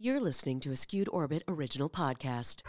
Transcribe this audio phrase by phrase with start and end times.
[0.00, 2.62] You're listening to a Skewed Orbit original podcast.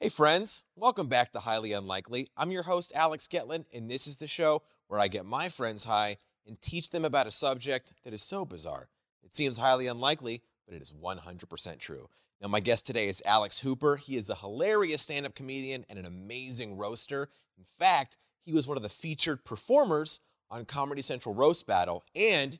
[0.00, 2.28] Hey, friends, welcome back to Highly Unlikely.
[2.38, 5.84] I'm your host, Alex Gettlin, and this is the show where I get my friends
[5.84, 6.16] high
[6.46, 8.88] and teach them about a subject that is so bizarre.
[9.22, 12.08] It seems highly unlikely, but it is 100% true.
[12.40, 13.96] Now, my guest today is Alex Hooper.
[13.96, 17.28] He is a hilarious stand up comedian and an amazing roaster.
[17.58, 20.20] In fact, he was one of the featured performers
[20.50, 22.58] on Comedy Central Roast Battle, and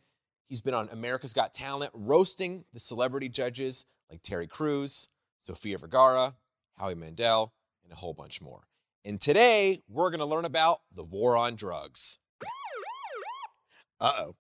[0.50, 5.08] he's been on America's Got Talent roasting the celebrity judges like Terry Crews,
[5.40, 6.34] Sofia Vergara,
[6.76, 8.64] Howie Mandel, and a whole bunch more.
[9.04, 12.18] And today, we're going to learn about the war on drugs.
[14.02, 14.34] Uh oh.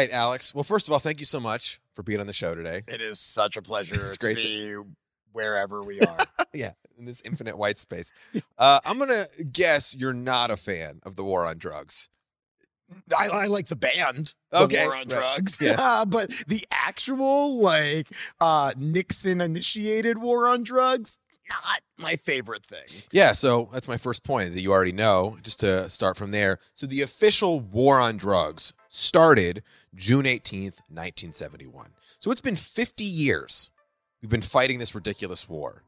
[0.00, 0.54] Right, Alex.
[0.54, 2.82] Well, first of all, thank you so much for being on the show today.
[2.88, 4.74] It is such a pleasure It's to great be
[5.32, 6.16] wherever we are.
[6.52, 8.12] yeah, in this infinite white space.
[8.58, 12.10] Uh, I'm going to guess you're not a fan of the war on drugs.
[13.18, 15.08] I, I like the band, the Okay, War on right.
[15.08, 16.04] Drugs, Yeah.
[16.08, 18.06] but the actual like
[18.40, 23.02] uh Nixon initiated war on drugs, not my favorite thing.
[23.12, 26.58] Yeah, so that's my first point that you already know, just to start from there.
[26.74, 29.62] So the official war on drugs started
[29.94, 31.88] June 18th, 1971.
[32.18, 33.70] So it's been 50 years
[34.20, 35.82] we've been fighting this ridiculous war.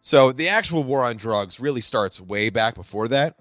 [0.00, 3.34] So the actual war on drugs really starts way back before that.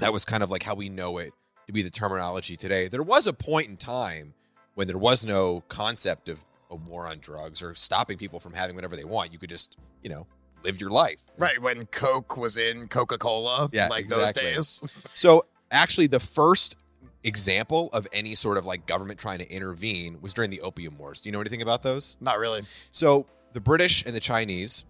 [0.00, 1.32] That was kind of like how we know it
[1.66, 2.88] to be the terminology today.
[2.88, 4.34] There was a point in time
[4.74, 8.74] when there was no concept of a war on drugs or stopping people from having
[8.74, 9.32] whatever they want.
[9.32, 10.26] You could just, you know,
[10.62, 11.24] live your life.
[11.38, 14.54] Right when Coke was in Coca Cola, Yeah, like exactly.
[14.54, 14.92] those days.
[15.14, 16.76] So actually, the first
[17.24, 21.20] example of any sort of like government trying to intervene was during the Opium Wars.
[21.20, 22.16] Do you know anything about those?
[22.20, 22.62] Not really.
[22.92, 24.84] So the British and the Chinese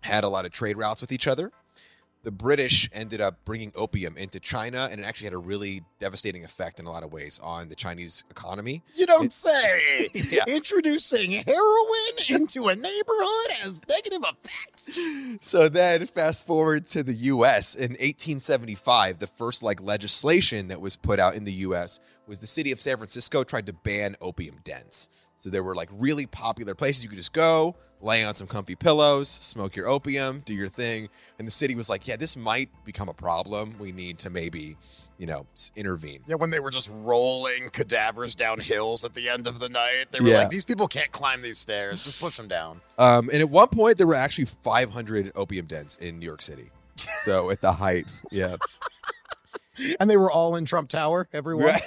[0.00, 1.50] had a lot of trade routes with each other.
[2.24, 6.42] The British ended up bringing opium into China, and it actually had a really devastating
[6.44, 8.82] effect in a lot of ways on the Chinese economy.
[8.94, 10.08] You don't It- say.
[10.34, 10.44] Yeah.
[10.48, 14.98] Introducing heroin into a neighborhood has negative effects.
[15.46, 17.74] So then, fast forward to the U.S.
[17.74, 22.00] in 1875, the first like legislation that was put out in the U.S.
[22.26, 25.08] was the city of San Francisco tried to ban opium dens.
[25.36, 28.74] So there were like really popular places you could just go, lay on some comfy
[28.76, 32.68] pillows, smoke your opium, do your thing, and the city was like, "Yeah, this might
[32.84, 33.74] become a problem.
[33.78, 34.76] We need to maybe,
[35.18, 39.46] you know, intervene." Yeah, when they were just rolling cadavers down hills at the end
[39.46, 40.38] of the night, they were Yeah.
[40.40, 42.04] like, "These people can't climb these stairs.
[42.04, 45.96] Just push them down." Um, and at one point, there were actually 500 opium dens
[46.00, 46.70] in New York City.
[47.22, 48.56] So at the height, yeah.
[49.98, 51.28] And they were all in Trump Tower.
[51.32, 51.66] Everyone.
[51.66, 51.82] Right.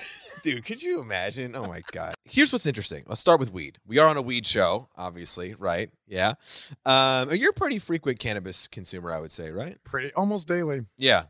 [0.47, 1.57] Dude, could you imagine?
[1.57, 2.13] Oh my God.
[2.23, 3.03] Here's what's interesting.
[3.05, 3.79] Let's start with weed.
[3.85, 5.89] We are on a weed show, obviously, right?
[6.07, 6.35] Yeah.
[6.85, 9.77] Um, you're a pretty frequent cannabis consumer, I would say, right?
[9.83, 10.85] Pretty almost daily.
[10.97, 11.23] Yeah.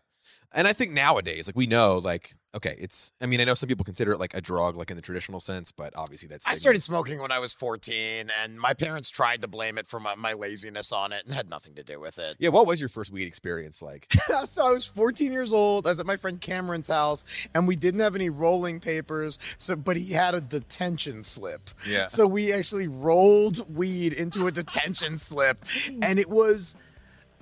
[0.51, 3.69] And I think nowadays, like we know, like, okay, it's, I mean, I know some
[3.69, 6.45] people consider it like a drug, like in the traditional sense, but obviously that's.
[6.47, 10.00] I started smoking when I was 14, and my parents tried to blame it for
[10.00, 12.35] my, my laziness on it and had nothing to do with it.
[12.40, 12.50] Yeah.
[12.50, 14.07] What was your first weed experience like?
[14.45, 15.85] so I was 14 years old.
[15.88, 19.39] I was at my friend Cameron's house, and we didn't have any rolling papers.
[19.57, 21.69] So, but he had a detention slip.
[21.88, 22.07] Yeah.
[22.07, 25.63] So we actually rolled weed into a detention slip,
[26.01, 26.75] and it was.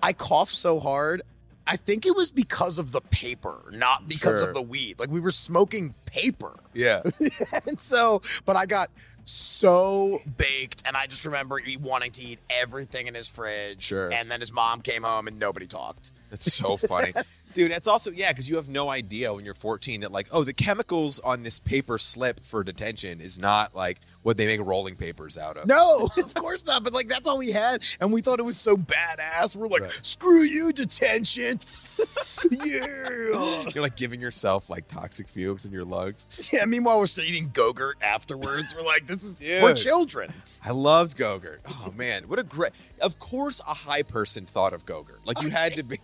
[0.03, 1.23] I coughed so hard.
[1.67, 4.49] I think it was because of the paper, not because Sure.
[4.49, 4.99] of the weed.
[4.99, 6.53] Like we were smoking paper.
[6.73, 7.01] Yeah.
[7.67, 8.89] and so, but I got
[9.23, 13.81] so baked, and I just remember wanting to eat everything in his fridge.
[13.81, 14.13] Sure.
[14.13, 16.11] And then his mom came home, and nobody talked.
[16.29, 17.13] That's so funny.
[17.55, 20.43] Dude, it's also, yeah, because you have no idea when you're 14 that, like, oh,
[20.43, 24.95] the chemicals on this paper slip for detention is not like what they make rolling
[24.97, 25.65] papers out of.
[25.65, 26.83] No, of course not.
[26.83, 29.55] But like that's all we had, and we thought it was so badass.
[29.55, 29.99] We're like, Right.
[30.01, 31.61] screw you, detention.
[32.51, 32.87] yeah.
[33.73, 36.27] You're like giving yourself like toxic fumes in your lungs.
[36.51, 36.65] Yeah.
[36.65, 38.75] Meanwhile, we're still eating Gogurt afterwards.
[38.75, 40.33] We're like, this is we're children.
[40.63, 41.59] I loved Gogurt.
[41.67, 42.71] Oh man, what a great!
[43.01, 45.19] Of course, a high person thought of Gogurt.
[45.25, 45.99] Like you had to be.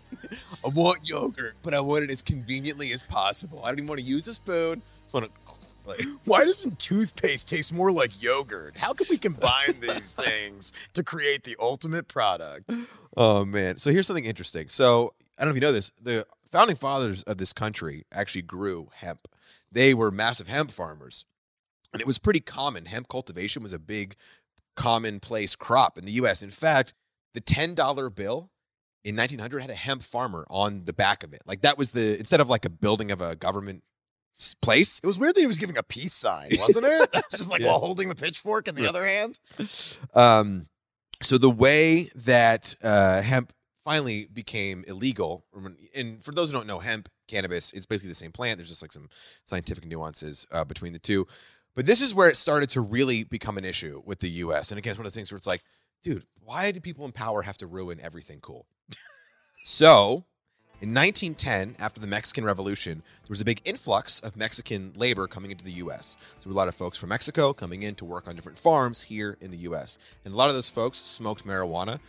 [0.64, 3.62] I want yogurt, but I want it as conveniently as possible.
[3.64, 4.82] I don't even want to use a spoon.
[4.82, 5.32] I just want to.
[5.84, 8.78] Like, Why doesn't toothpaste taste more like yogurt?
[8.78, 12.72] How can we combine these things to create the ultimate product?
[13.18, 13.80] oh man!
[13.80, 14.70] So here's something interesting.
[14.70, 15.92] So I don't know if you know this.
[16.00, 19.28] The founding fathers of this country actually grew hemp.
[19.72, 21.26] They were massive hemp farmers.
[21.94, 22.86] And it was pretty common.
[22.86, 24.16] Hemp cultivation was a big
[24.76, 26.44] commonplace crop in the US.
[26.44, 26.94] In fact,
[27.34, 28.51] the $10 bill
[29.04, 31.42] in 1900 had a hemp farmer on the back of it.
[31.46, 33.84] Like that was the instead of like a building of a government
[34.62, 35.00] place.
[35.04, 37.10] It was weird that he was giving a peace sign, wasn't it?
[37.14, 37.68] It's just like Yeah.
[37.68, 38.90] while holding the pitchfork in the Yeah.
[38.90, 39.40] other hand.
[40.14, 40.68] Um,
[41.22, 43.54] so the way that uh, hemp
[43.86, 45.46] finally became illegal,
[45.96, 48.58] and for those who don't know, hemp, cannabis, it's basically the same plant.
[48.58, 49.08] There's just like some
[49.46, 51.28] scientific nuances uh, between the two.
[51.76, 54.72] But this is where it started to really become an issue with the U.S.
[54.72, 55.62] And again, it's one of those things where it's like,
[56.02, 58.66] dude, why do people in power have to ruin everything cool?
[59.64, 60.26] so,
[60.82, 65.52] in 1910, after the Mexican Revolution, there was a big influx of Mexican labor coming
[65.52, 66.18] into the U.S.
[66.40, 69.38] So, a lot of folks from Mexico coming in to work on different farms here
[69.42, 69.98] in the U.S.
[70.26, 72.00] And a lot of those folks smoked marijuana,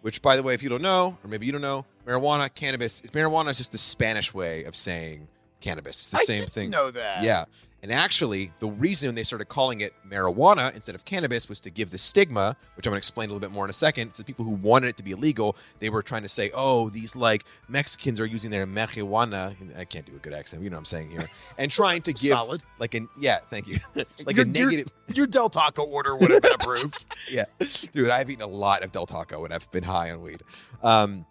[0.00, 3.02] which, by the way, if you don't know, or maybe you don't know, marijuana, cannabis,
[3.02, 5.28] marijuana is just the Spanish way of saying
[5.60, 6.00] cannabis.
[6.00, 6.70] It's the I same didn't thing.
[6.70, 7.22] Know that?
[7.22, 7.44] Yeah.
[7.82, 11.90] And actually, the reason they started calling it marijuana instead of cannabis was to give
[11.90, 14.14] the stigma, which I'm going to explain a little bit more in a second.
[14.14, 17.16] To people who wanted it to be illegal, they were trying to say, oh, these
[17.16, 19.56] like Mexicans are using their marijuana.
[19.76, 21.26] I can't do a good accent, you know what I'm saying here.
[21.58, 22.62] And trying to give Solid.
[22.78, 23.78] like an, yeah, thank you.
[23.96, 24.92] like Your- a your- negative.
[25.14, 27.04] Your Del Taco order would have been approved.
[27.30, 27.44] yeah.
[27.92, 30.42] Dude, I've eaten a lot of Del Taco and I've been high on weed.
[30.82, 31.26] Um,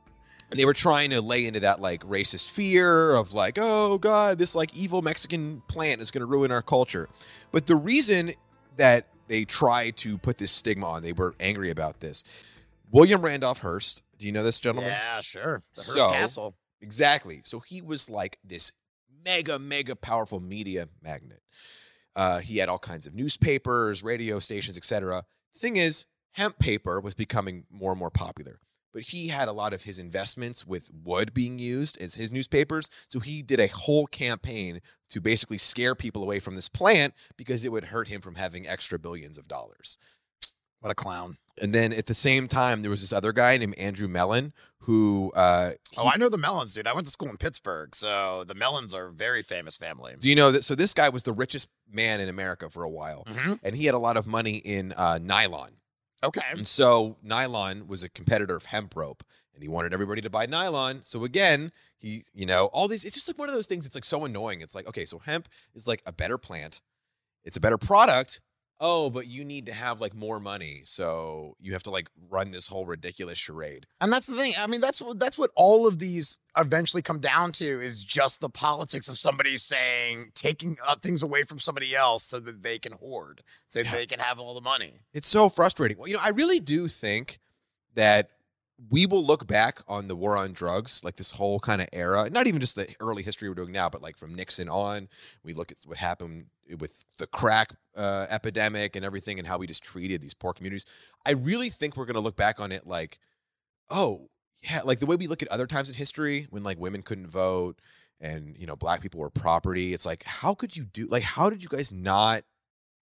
[0.51, 4.37] and they were trying to lay into that like racist fear of like, oh God,
[4.37, 7.09] this like evil Mexican plant is going to ruin our culture.
[7.51, 8.31] But the reason
[8.77, 12.23] that they tried to put this stigma on, they were angry about this.
[12.91, 14.91] William Randolph Hearst, do you know this gentleman?
[14.91, 15.63] yeah, sure.
[15.75, 16.55] The Hearst So- Castle.
[16.83, 17.41] Exactly.
[17.45, 18.71] So he was like this
[19.23, 21.41] mega, mega powerful media magnet.
[22.15, 25.23] Uh, he had all kinds of newspapers, radio stations, etc.
[25.55, 28.59] Thing is, hemp paper was becoming more and more popular.
[28.93, 32.89] But he had a lot of his investments with wood being used as his newspapers.
[33.07, 37.63] So he did a whole campaign to basically scare people away from this plant because
[37.63, 39.97] it would hurt him from having extra billions of dollars.
[40.81, 41.37] What a clown.
[41.61, 45.31] And then at the same time, there was this other guy named Andrew Mellon who
[45.35, 46.87] uh, Oh, I know the Mellons, dude.
[46.87, 50.15] I went to school in Pittsburgh, so the Mellons are a very famous family.
[50.19, 50.65] Do you know that?
[50.65, 53.59] So this guy was the richest man in America for a while, Mhm.
[53.61, 55.73] and he had a lot of money in uh, nylon.
[56.23, 56.41] Okay.
[56.51, 59.23] And so nylon was a competitor of hemp rope,
[59.53, 61.01] and he wanted everybody to buy nylon.
[61.03, 63.05] So again, he, you know, all these.
[63.05, 63.85] It's just like one of those things.
[63.85, 64.61] It's like so annoying.
[64.61, 66.81] It's like okay, so hemp is like a better plant,
[67.43, 68.39] it's a better product.
[68.83, 72.49] Oh, but you need to have like more money, so you have to like run
[72.49, 73.85] this whole ridiculous charade.
[74.01, 74.55] And that's the thing.
[74.57, 78.41] I mean, that's what that's what all of these eventually come down to is just
[78.41, 82.79] the politics of somebody saying taking uh, things away from somebody else so that they
[82.79, 83.91] can hoard, so Yeah.
[83.91, 85.01] they can have all the money.
[85.13, 85.99] It's so frustrating.
[85.99, 87.39] Well, you know, I really do think
[87.93, 88.31] that
[88.89, 92.29] we will look back on the war on drugs, like this whole kind of era,
[92.31, 95.07] not even just the early history we're doing now, but like from Nixon on,
[95.43, 96.45] we look at what happened
[96.79, 100.85] with the crack uh, epidemic and everything and how we just treated these poor communities.
[101.25, 103.19] I really think we're going to look back on it like,
[103.89, 104.29] oh,
[104.63, 107.27] yeah, like the way we look at other times in history when like women couldn't
[107.27, 107.79] vote
[108.19, 109.93] and, you know, black people were property.
[109.93, 112.43] It's like, how could you do, like, how did you guys not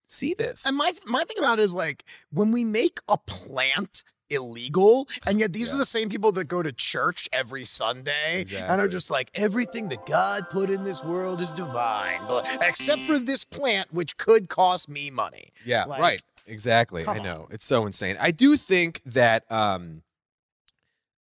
[0.08, 0.66] see this?
[0.66, 5.40] And my my thing about it is like when we make a plant illegal, and
[5.40, 5.76] yet these Yeah.
[5.76, 9.90] are the same people that go to church every Sunday and are just like everything
[9.90, 12.28] that God put in this world is divine,
[12.62, 15.52] except for this plant which could cost me money.
[15.66, 16.24] Yeah, Like, right.
[16.46, 17.06] Exactly.
[17.06, 17.48] I know.
[17.52, 18.18] It's so insane.
[18.20, 20.02] I do think that um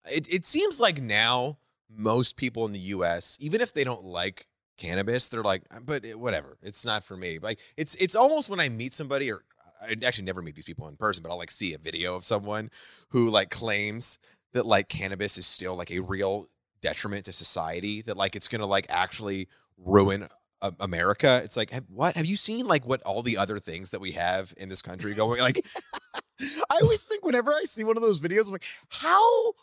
[0.09, 1.57] it, it seems like now
[1.89, 6.05] most people in the US, even if they don't like cannabis, they're like, "Uh, but
[6.05, 6.57] it, whatever.
[6.63, 7.37] It's not for me.
[7.39, 9.43] Like it's it's almost when I meet somebody or
[9.81, 12.25] I actually never meet these people in person, but I'll like see a video of
[12.25, 12.69] someone
[13.09, 14.19] who like claims
[14.53, 16.47] that like cannabis is still like a real
[16.81, 20.27] detriment to society, that like it's gonna like actually ruin
[20.79, 21.41] America.
[21.43, 22.67] It's like, have, what have you seen?
[22.67, 25.39] Like what all the other things that we have in this country going?
[25.39, 25.65] Like,
[26.69, 29.53] I always think whenever I see one of those videos, I'm like, how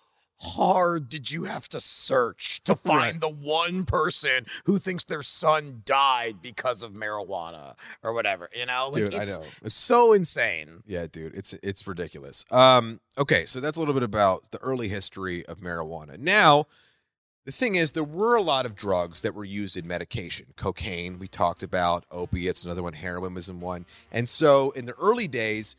[0.40, 5.82] hard did you have to search to find the one person who thinks their son
[5.84, 8.48] died because of marijuana or whatever?
[8.54, 9.38] You know, like dude, I know.
[9.62, 10.82] It's, so insane.
[10.86, 12.44] yeah, dude, it's it's ridiculous.
[12.50, 16.18] Um, okay, so that's a little bit about the early history of marijuana.
[16.18, 16.66] Now,
[17.46, 20.46] the thing is, there were a lot of drugs that were used in medication.
[20.56, 22.04] Cocaine, we talked about.
[22.10, 22.92] Opiates, another one.
[22.92, 23.86] Heroin was in one.
[24.10, 25.76] And so, in the early days,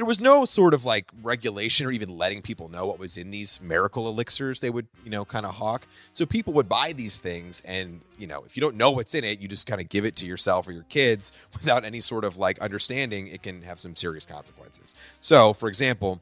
[0.00, 3.30] there was no sort of like regulation or even letting people know what was in
[3.30, 5.86] these miracle elixirs they would, you know, kind of hawk.
[6.14, 9.24] So people would buy these things and, you know, if you don't know what's in
[9.24, 12.24] it, you just kind of give it to yourself or your kids without any sort
[12.24, 14.94] of like understanding, it can have some serious consequences.
[15.20, 16.18] So, for example,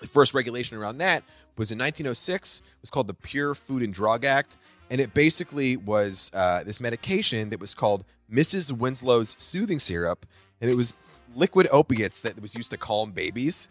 [0.00, 1.24] the first regulation around that
[1.56, 2.58] was in 1906.
[2.60, 4.60] It was called the Pure Food and Drug Act.
[4.90, 8.70] And it basically was uh, this medication that was called Mrs.
[8.70, 10.24] Winslow's Soothing Syrup.
[10.60, 10.94] and it was
[11.34, 13.68] liquid opiates that was used to calm babies.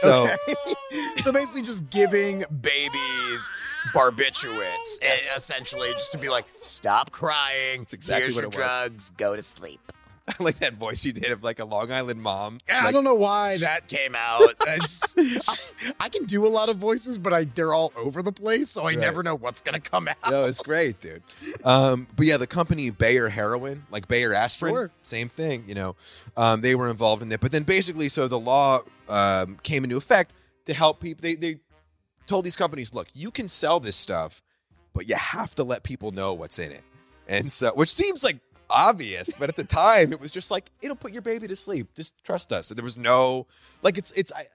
[0.00, 0.54] So okay.
[1.20, 3.52] so basically, just giving babies
[3.94, 5.02] barbiturates,
[5.36, 7.86] essentially, just to be like, stop crying.
[7.92, 8.56] exactly Here's what your it was.
[8.56, 9.10] drugs.
[9.16, 9.80] Go to sleep.
[10.28, 12.58] I like that voice you did of like a Long Island mom.
[12.68, 14.54] Yeah, I don't know why that came out.
[14.60, 18.22] I, just- I- I can do a lot of voices, but I they're all over
[18.22, 18.98] the place, so I Right.
[18.98, 20.30] never know what's gonna come out.
[20.30, 21.22] No, it's great, dude.
[21.64, 24.90] Um, but yeah, the company Bayer Heroin, like Bayer Aspirin, Sure.
[25.02, 25.64] same thing.
[25.66, 25.96] You know,
[26.36, 27.40] um, they were involved in it.
[27.40, 30.34] But then basically, so the law um, came into effect
[30.66, 31.22] to help people.
[31.22, 31.58] They they
[32.28, 34.40] told these companies, look, you can sell this stuff,
[34.94, 36.84] but you have to let people know what's in it.
[37.28, 38.38] And so, which seems like
[38.72, 41.94] obvious, but at the time, it was just like it'll put your baby to sleep.
[41.94, 42.70] Just trust us.
[42.70, 43.46] And there was no
[43.82, 44.46] like it's it's I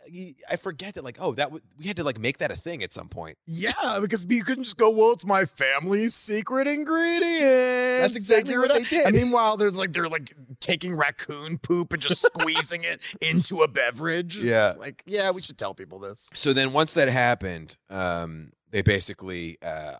[0.49, 2.83] I forget that like oh that w- we had to like make that a thing
[2.83, 3.37] at some point.
[3.45, 8.01] Yeah, because you couldn't just go, well, it's my family's secret ingredient.
[8.01, 9.05] That's exactly what they did.
[9.05, 13.67] And meanwhile, there's like they're like taking raccoon poop and just squeezing it into a
[13.67, 14.37] beverage.
[14.37, 14.59] Yeah.
[14.69, 16.29] just like, yeah, we should tell people this.
[16.33, 19.93] So then once that happened, um, they basically uh,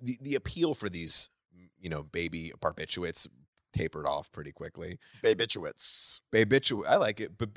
[0.00, 1.30] the the appeal for these
[1.80, 3.26] you know baby barbiturates
[3.72, 4.98] tapered off pretty quickly.
[5.22, 6.20] Babituates.
[6.32, 7.50] Babitu, I like it, but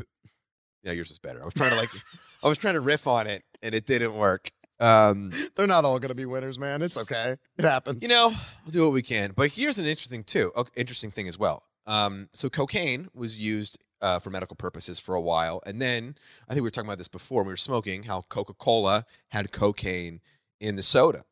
[0.83, 1.41] yeah, yours is better.
[1.41, 1.89] I was trying to like,
[2.43, 4.51] I was trying to riff on it, and it didn't work.
[4.79, 6.81] Um, They're not all gonna be winners, man.
[6.81, 7.37] It's okay.
[7.57, 8.03] It happens.
[8.03, 8.29] you know,
[8.65, 9.31] we'll do what we can.
[9.35, 11.63] But here's an interesting too, oh, interesting thing as well.
[11.87, 16.15] Um, so cocaine was used uh, for medical purposes for a while, and then
[16.47, 17.43] I think we were talking about this before.
[17.43, 20.19] We were smoking how Coca Cola had cocaine
[20.59, 21.23] in the soda,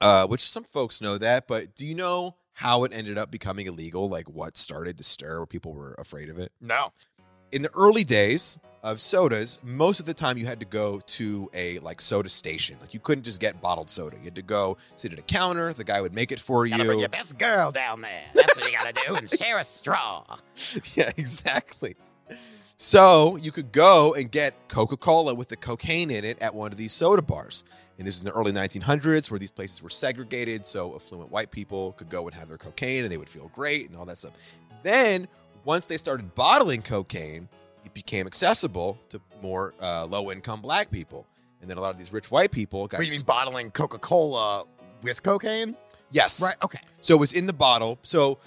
[0.00, 1.48] uh, which some folks know that.
[1.48, 4.08] But do you know how it ended up becoming illegal?
[4.08, 6.50] Like what started the stir where people were afraid of it?
[6.60, 6.92] no.
[7.52, 11.48] in the early days of sodas, most of the time you had to go to
[11.54, 12.76] a like soda station.
[12.80, 14.16] Like you couldn't just get bottled soda.
[14.16, 15.72] You had to go sit at a counter.
[15.72, 17.02] The guy would make it for Gotta bring you.
[17.02, 18.24] your best girl down there.
[18.34, 19.14] That's what you gotta do.
[19.14, 20.24] And share a straw.
[20.96, 21.94] yeah, exactly.
[22.76, 26.70] So you could go and get Coca Cola with the cocaine in it at one
[26.70, 27.64] of these soda bars.
[27.98, 30.66] And this is in the early 1900s where these places were segregated.
[30.66, 33.88] So affluent white people could go and have their cocaine and they would feel great
[33.88, 34.32] and all that stuff.
[34.82, 35.26] Then,
[35.64, 37.48] once they started bottling cocaine,
[37.84, 41.26] it became accessible to more uh, low income black people.
[41.60, 42.98] And then a lot of these rich white people got.
[42.98, 44.64] What do you mean bottling Coca Cola
[45.02, 45.76] with cocaine?
[46.10, 46.40] yes.
[46.40, 46.56] Right.
[46.62, 46.78] Okay.
[47.00, 47.98] So it was in the bottle.
[48.02, 48.38] So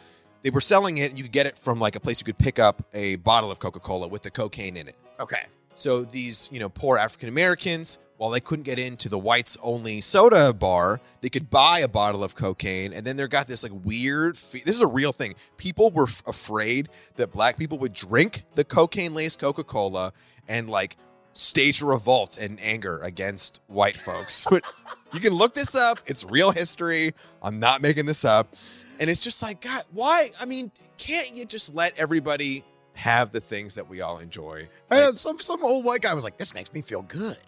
[0.42, 1.10] they were selling it.
[1.10, 3.52] And you could get it from like a place you could pick up a bottle
[3.52, 4.96] of Coca Cola with the cocaine in it.
[5.20, 5.46] Okay.
[5.76, 10.00] So these, you know, poor African Americans, while they couldn't get into the whites only
[10.00, 12.94] soda bar, they could buy a bottle of cocaine.
[12.94, 14.38] And then there got this like weird.
[14.38, 15.34] Fe- this is a real thing.
[15.58, 20.14] People were f- afraid that black people would drink the cocaine laced Coca Cola
[20.48, 20.98] and like
[21.34, 24.46] stage a revolt and anger against white folks.
[24.52, 24.72] But
[25.14, 26.00] you can look this up.
[26.06, 27.16] It's real history.
[27.42, 28.56] I'm not making this up.
[29.00, 30.30] And it's just like, God, why?
[30.40, 32.64] I mean, can't you just let everybody
[32.94, 34.70] have the things that we all enjoy?
[34.92, 37.40] I know some some old white guy was like, "This makes me feel good."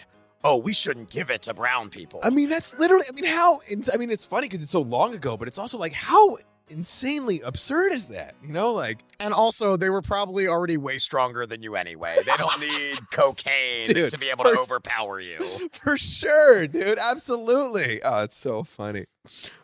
[0.43, 2.19] Oh, we shouldn't give it to brown people.
[2.21, 3.05] I mean, that's literally.
[3.09, 3.59] I mean, how?
[3.93, 6.37] I mean, it's funny because it's so long ago, but it's also like how
[6.69, 8.35] insanely absurd is that?
[8.43, 12.17] You know, like and also they were probably already way stronger than you anyway.
[12.25, 15.39] They don't need cocaine Dude, to be able to overpower you.
[15.71, 16.99] for sure, dude.
[16.99, 18.01] Absolutely.
[18.03, 19.05] Oh, it's so funny.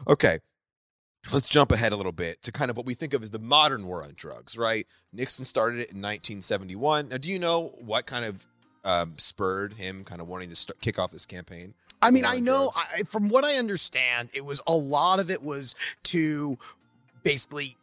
[0.07, 0.39] Okay.
[1.27, 3.29] So let's jump ahead a little bit to kind of what we think of as
[3.29, 4.87] the modern war on drugs, right?
[5.11, 7.09] Nixon started it in 1971.
[7.09, 8.47] Now, do you know what kind of
[8.83, 11.73] um, spurred him kind of wanting to start, kick off this campaign?
[12.01, 12.71] I mean, I know.
[12.75, 16.57] I, from what I understand, it was a lot of it was to
[17.23, 17.75] basically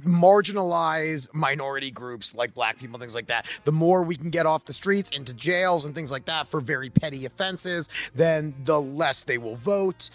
[0.00, 3.46] marginalize minority groups like black people, things like that.
[3.64, 6.60] The more we can get off the streets into jails and things like that for
[6.60, 10.10] very petty offenses, then the less they will vote.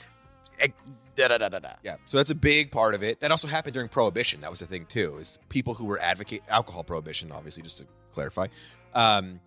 [1.15, 1.73] Da, da, da, da, da.
[1.83, 3.19] Yeah, so that's a big part of it.
[3.19, 4.39] That also happened during Prohibition.
[4.39, 5.17] That was a thing too.
[5.19, 8.47] Is people who were advocate alcohol prohibition, obviously, just to clarify.
[8.93, 9.39] Um,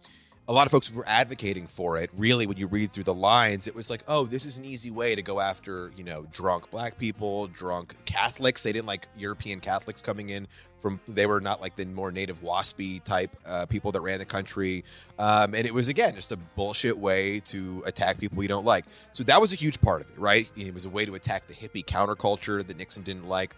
[0.49, 2.11] a lot of folks were advocating for it.
[2.17, 4.91] Really, when you read through the lines, it was like, oh, this is an easy
[4.91, 8.63] way to go after you know drunk black people, drunk Catholics.
[8.63, 10.47] They didn't like European Catholics coming in
[10.81, 11.01] from.
[11.09, 14.85] They were not like the more native waspy type uh, people that ran the country.
[15.19, 18.85] Um, and it was again just a bullshit way to attack people you don't like.
[19.13, 20.49] So that was a huge part of it, right?
[20.57, 23.57] It was a way to attack the hippie counterculture that Nixon didn't like.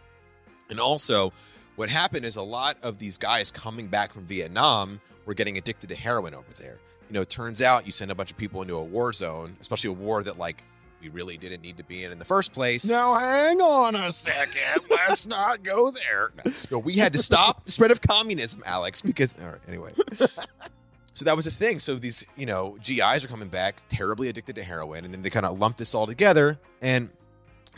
[0.71, 1.33] And also,
[1.79, 5.89] what happened is a lot of these guys coming back from Vietnam were getting addicted
[5.89, 6.77] to heroin over there.
[7.09, 9.57] You know, it turns out you send a bunch of people into a war zone,
[9.61, 10.65] especially a war that like
[11.01, 12.85] we really didn't need to be in in the first place.
[12.85, 14.87] Now, hang on a second.
[14.91, 16.33] Let's not go there.
[16.69, 19.93] No, we had to stop the spread of communism, Alex, because all right, anyway.
[21.15, 21.79] so that was a thing.
[21.79, 25.31] So these, you know, GIs are coming back terribly addicted to heroin, and then they
[25.31, 26.59] kind of lumped this all together.
[26.83, 27.09] And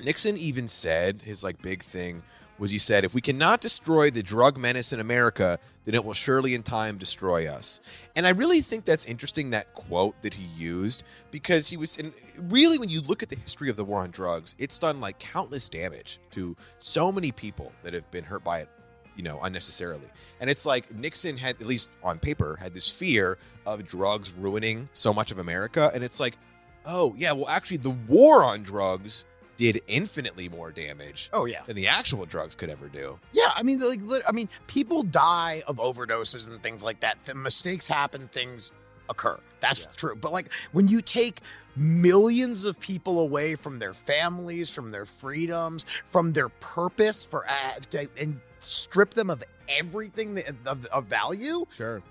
[0.02, 2.22] Nixon even said his like big thing
[2.60, 6.14] was he said, "If we cannot destroy the drug menace in America, then it will
[6.14, 7.80] surely in time destroy us."
[8.14, 11.02] And I really think that's interesting that quote that he used
[11.32, 14.10] because he was and really when you look at the history of the war on
[14.10, 18.60] drugs, it's done like countless damage to so many people that have been hurt by
[18.60, 18.68] it
[19.16, 20.06] you know, unnecessarily.
[20.40, 23.36] And it's like Nixon had, at least on paper, had this fear
[23.66, 25.90] of drugs ruining so much of America.
[25.92, 26.38] And it's like,
[26.86, 29.26] oh, yeah, well, actually, the war on drugs
[29.60, 31.60] did infinitely more damage Oh yeah.
[31.66, 33.18] than the actual drugs could ever do.
[33.32, 37.22] Yeah, I mean, like, I mean, people die of overdoses and things like that.
[37.26, 38.72] Th- mistakes happen, things
[39.10, 39.38] occur.
[39.60, 39.86] That's Yeah.
[39.94, 40.16] true.
[40.16, 41.42] But like, when you take
[41.76, 47.98] millions of people away from their families, from their freedoms, from their purpose for uh,
[48.18, 52.02] and strip them of everything that, of, of value, Sure.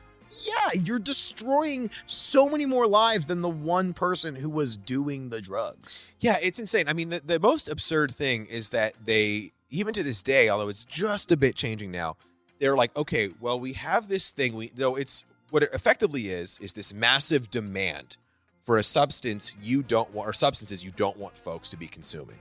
[0.45, 5.41] Yeah, you're destroying so many more lives than the one person who was doing the
[5.41, 6.11] drugs.
[6.19, 6.87] Yeah, it's insane.
[6.87, 10.69] I mean, the, the most absurd thing is that they, even to this day, although
[10.69, 12.17] it's just a bit changing now,
[12.59, 14.53] they're like, okay, well, we have this thing.
[14.53, 18.17] We though it's what it effectively is is this massive demand
[18.61, 22.37] for a substance you don't want or substances you don't want folks to be consuming,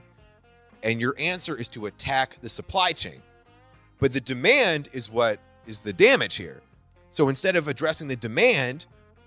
[0.83, 3.21] and your answer is to attack the supply chain.
[3.99, 6.61] But the demand is what is the damage here.
[7.11, 8.85] So instead of addressing the demand,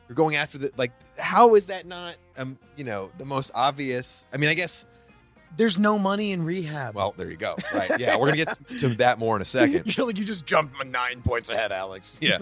[0.09, 0.93] you're going after the like.
[1.19, 4.27] How is that not, um, you know, the most obvious?
[4.33, 4.87] I mean, I guess.
[5.55, 6.95] There's no money in rehab.
[6.95, 7.57] Well, there you go.
[7.75, 8.01] Right.
[8.01, 9.83] Yeah, we're gonna get to that more in a second.
[9.87, 12.19] you feel like you just jumped nine points ahead, Alex.
[12.23, 12.39] Yeah.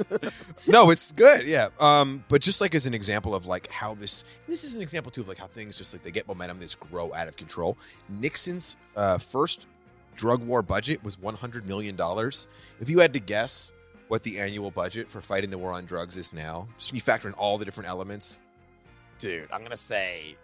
[0.68, 1.48] No, it's good.
[1.48, 1.70] Yeah.
[1.80, 5.10] Um, but just like as an example of like how this this is an example
[5.10, 7.36] too of like how things just like they get momentum, they just grow out of
[7.36, 7.76] control.
[8.08, 9.66] Nixon's uh, first
[10.14, 12.46] drug war budget was one hundred million dollars.
[12.80, 13.72] If you had to guess
[14.10, 17.00] what the annual budget for fighting the war on drugs is now, just when you
[17.00, 18.40] factor in all the different elements,
[19.18, 20.34] Dude, I'm gonna say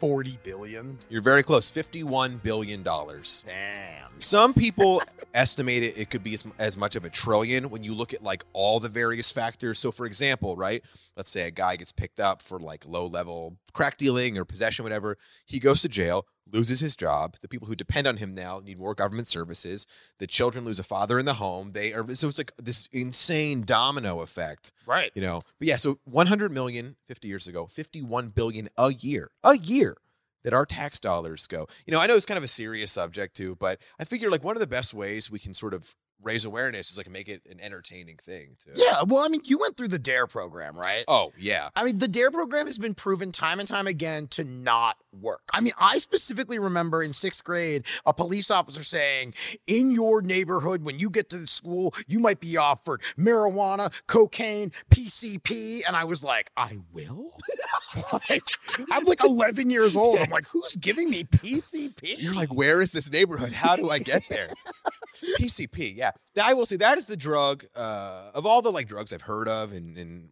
[0.00, 0.98] 40 billion.
[1.08, 1.70] you're very close.
[1.70, 3.44] Fifty-one billion dollars.
[3.46, 4.18] Damn.
[4.18, 5.00] Some people
[5.34, 8.22] estimate it, it could be as, as much of a trillion when you look at
[8.22, 9.78] like all the various factors.
[9.78, 10.82] So, for example, right,
[11.16, 14.82] let's say a guy gets picked up for like low level crack dealing or possession,
[14.82, 15.18] whatever.
[15.46, 17.36] He goes to jail, loses his job.
[17.40, 19.86] The people who depend on him now need more government services.
[20.18, 21.72] The children lose a father in the home.
[21.72, 25.10] They are so it's like this insane domino effect Right.
[25.14, 29.56] you know but yeah so 100 million 50 years ago 51 billion a year a
[29.56, 29.96] year
[30.44, 33.36] that our tax dollars go you know i know it's kind of a serious subject
[33.36, 36.44] too but i figure like one of the best ways we can sort of raise
[36.44, 39.76] awareness is like make it an entertaining thing too Yeah, well, I mean, you went
[39.76, 41.04] through the DARE program, right?
[41.08, 44.44] oh yeah I mean, the DARE program has been proven time and time again to
[44.44, 45.42] not work.
[45.52, 49.34] I mean, I specifically remember in sixth grade a police officer saying,
[49.66, 54.72] in your neighborhood, when you get to the school, you might be offered marijuana, cocaine,
[54.90, 55.82] PCP.
[55.86, 57.36] And I was like, I will?
[58.30, 58.48] like,
[58.90, 60.18] I'm like 11 years old.
[60.18, 62.16] I'm like, who's giving me PCP?
[62.18, 64.48] you're like where is this neighborhood how do i get there
[65.38, 66.10] pcp yeah
[66.42, 69.48] i will say that is the drug uh of all the like drugs i've heard
[69.48, 70.28] of and and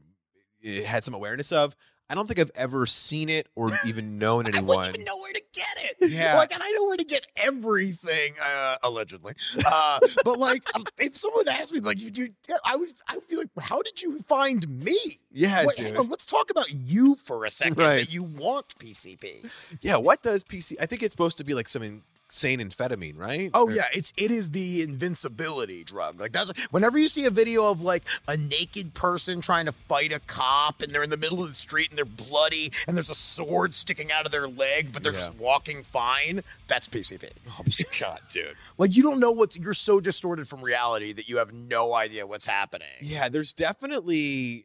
[0.85, 1.75] had some awareness of
[2.09, 5.17] i don't think i've ever seen it or even known I anyone wouldn't even know
[5.19, 6.11] where to get it.
[6.11, 6.37] Yeah.
[6.37, 9.35] Like, and I know where to get everything, uh, allegedly.
[9.65, 13.29] Uh, but like, um, if someone asked me, like, you, you, I would, I would
[13.29, 14.97] be like, how did you find me?
[15.33, 15.97] yeah Wait, dude.
[15.97, 17.79] on, let's talk about you for a second.
[17.79, 18.07] Right.
[18.07, 19.79] That you want PCP.
[19.81, 20.77] Yeah, what does PC?
[20.81, 23.51] I think it's supposed to be like some insane amphetamine, right?
[23.55, 26.21] Oh Or- yeah, it's it is the invincibility drug.
[26.21, 30.13] Like that's whenever you see a video of like a naked person trying to fight
[30.13, 33.11] a cop and they're in the middle of the street and they're bloody and there's
[33.11, 35.19] a sword sticking out of their leg, but they're Yeah.
[35.19, 36.43] just walking fine.
[36.69, 37.31] That's PCP.
[37.49, 38.55] Oh my god, dude.
[38.79, 42.27] Like you don't know what's you're so distorted from reality that you have no idea
[42.27, 42.87] what's happening.
[43.01, 44.65] Yeah, there's definitely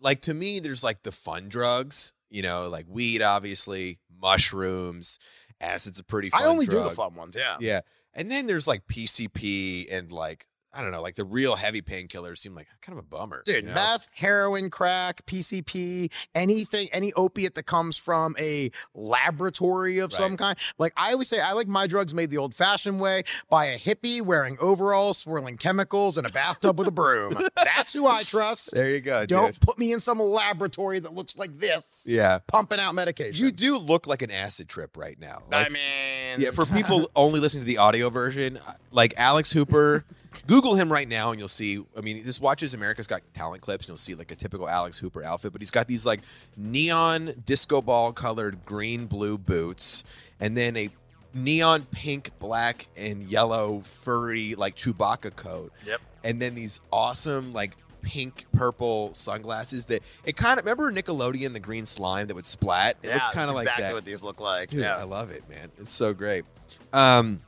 [0.00, 5.18] like to me, there's like the fun drugs, you know, like weed, obviously, mushrooms,
[5.60, 7.56] acid's a pretty fun I only do the fun ones, yeah.
[7.60, 7.80] Yeah.
[8.14, 12.38] And then there's like PCP and like I don't know, like the real heavy painkillers
[12.38, 13.42] seem like kind of a bummer.
[13.46, 13.74] Dude, you know?
[13.74, 20.58] meth, heroin, crack, PCP, anything, any opiate that comes from a laboratory of some kind.
[20.78, 23.78] Like I always say, I like my drugs made the old fashioned way by a
[23.78, 27.38] hippie wearing overalls, swirling chemicals in a bathtub with a broom.
[27.56, 28.74] That's who I trust.
[28.74, 29.60] There you go, Don't dude.
[29.60, 32.38] put me in some laboratory that looks like this, Yeah.
[32.46, 33.44] pumping out medication.
[33.44, 35.42] You do look like an acid trip right now.
[35.50, 39.50] Like, I mean, Yeah, for people only listening to the audio version, uh, like Alex
[39.52, 40.04] Hooper,
[40.46, 41.84] Google him right now and you'll see.
[41.96, 44.98] I mean, this watches America's Got Talent clips and you'll see like a typical Alex
[44.98, 46.20] Hooper outfit, but he's got these like
[46.56, 50.04] neon disco ball colored green blue boots
[50.40, 50.90] and then a
[51.34, 55.72] neon pink, black, and yellow furry like Chewbacca coat.
[55.84, 56.00] Yep.
[56.24, 61.60] And then these awesome like pink purple sunglasses that it kind of remember Nickelodeon the
[61.60, 62.96] green slime that would splat.
[63.02, 63.94] It yeah, looks kind of like exactly that.
[63.94, 64.70] what these look like.
[64.70, 64.96] Dude, yeah.
[64.96, 65.70] I love it, man.
[65.78, 66.44] It's so great.
[66.92, 67.42] Um,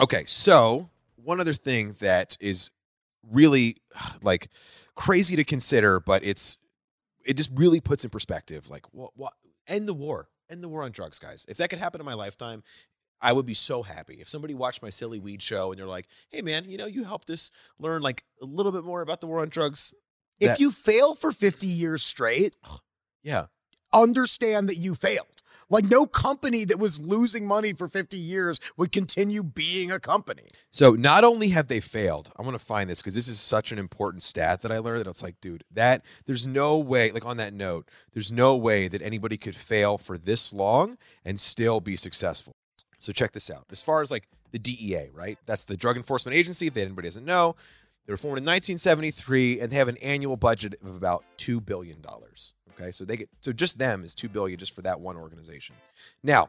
[0.00, 0.88] okay, so
[1.24, 2.70] one other thing that is
[3.30, 3.76] really
[4.22, 4.48] like
[4.94, 6.58] crazy to consider, but it's
[7.24, 9.34] it just really puts in perspective like what what
[9.66, 10.28] end the war.
[10.50, 11.46] End the war on drugs, guys.
[11.48, 12.62] If that could happen in my lifetime,
[13.20, 14.20] I would be so happy.
[14.20, 17.04] If somebody watched my silly weed show and they're like, "Hey man, you know, you
[17.04, 19.94] helped us learn like a little bit more about the war on drugs."
[20.40, 22.56] If that- you fail for 50 years straight,
[23.22, 23.46] Yeah.
[23.92, 25.41] understand that you failed.
[25.70, 30.48] Like no company that was losing money for 50 years would continue being a company.
[30.70, 33.78] So not only have they failed, I'm gonna find this because this is such an
[33.78, 37.36] important stat that I learned that it's like, dude, that there's no way, like on
[37.38, 41.96] that note, there's no way that anybody could fail for this long and still be
[41.96, 42.56] successful.
[42.98, 43.66] So check this out.
[43.70, 45.38] As far as like the DEA, right?
[45.46, 46.68] That's the Drug Enforcement Agency.
[46.68, 47.56] If anybody doesn't know,
[48.06, 52.00] they were formed in 1973 and they have an annual budget of about two billion
[52.00, 52.54] dollars.
[52.74, 55.76] Okay, so they get so just them is two billion just for that one organization.
[56.22, 56.48] Now,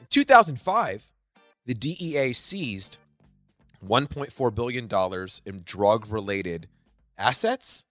[0.00, 1.12] in 2005,
[1.66, 2.98] the DEA seized
[3.86, 6.68] 1.4 billion dollars in drug-related
[7.16, 7.84] assets,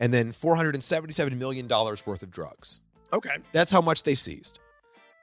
[0.00, 2.80] and then 477 million dollars worth of drugs.
[3.12, 3.36] Okay.
[3.52, 4.58] That's how much they seized.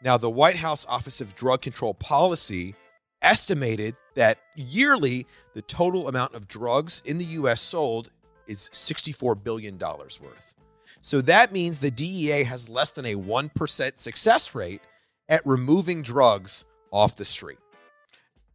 [0.01, 2.75] Now, the White House Office of Drug Control Policy
[3.21, 7.61] estimated that yearly the total amount of drugs in the U.S.
[7.61, 8.11] sold
[8.45, 10.53] is $64 billion worth.
[10.99, 14.81] So that means the DEA has less than a 1% success rate
[15.29, 17.57] at removing drugs off the street.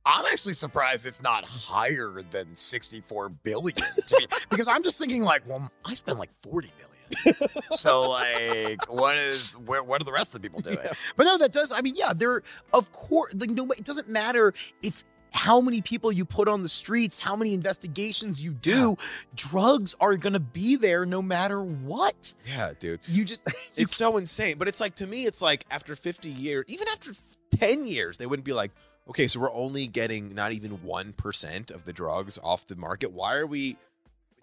[0.05, 5.23] I'm actually surprised it's not higher than 64 billion to me because I'm just thinking
[5.23, 7.51] like, well, I spend like 40 billion.
[7.73, 9.83] so like, what is where?
[9.83, 10.79] What are the rest of the people doing?
[10.83, 10.93] Yeah.
[11.17, 11.73] But no, that does.
[11.73, 12.43] I mean, yeah, there.
[12.73, 16.69] Of course, like no, it doesn't matter if how many people you put on the
[16.69, 18.97] streets, how many investigations you do.
[19.35, 22.35] Drugs are gonna be there no matter what.
[22.47, 23.01] Yeah, dude.
[23.07, 24.57] You just you It's so insane.
[24.59, 27.13] But it's like, to me, it's like after 50 years, even after
[27.57, 28.73] 10 years, they wouldn't be like,
[29.09, 33.13] okay, so we're only getting not even 1% of the drugs off the market.
[33.13, 33.77] Why are we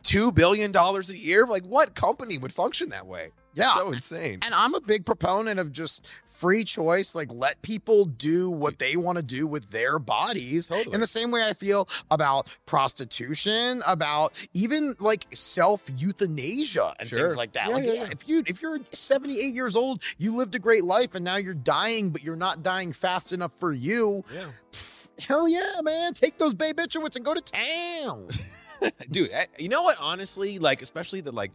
[0.04, 1.46] $2 billion a year?
[1.46, 3.32] Like, what company would function that way?
[3.58, 3.74] Yeah.
[3.76, 4.40] So insane.
[4.44, 7.16] And I'm a big proponent of just free choice.
[7.16, 10.68] Like, let people do what they want to do with their bodies.
[10.68, 10.94] Totally.
[10.94, 17.20] In the same way I feel about prostitution, about even like self euthanasia and Sure.
[17.20, 17.68] things like that.
[17.70, 21.16] Yeah, like, yeah, if you if you're 78 years old, you lived a great life,
[21.16, 24.24] and now you're dying, but you're not dying fast enough for you.
[24.34, 24.46] Yeah.
[24.72, 26.14] pff, Hell yeah, man!
[26.14, 28.30] Take those Bay babiturates and go to town.
[29.10, 29.98] Dude, I- you know what?
[30.00, 31.52] Honestly, like, especially the like,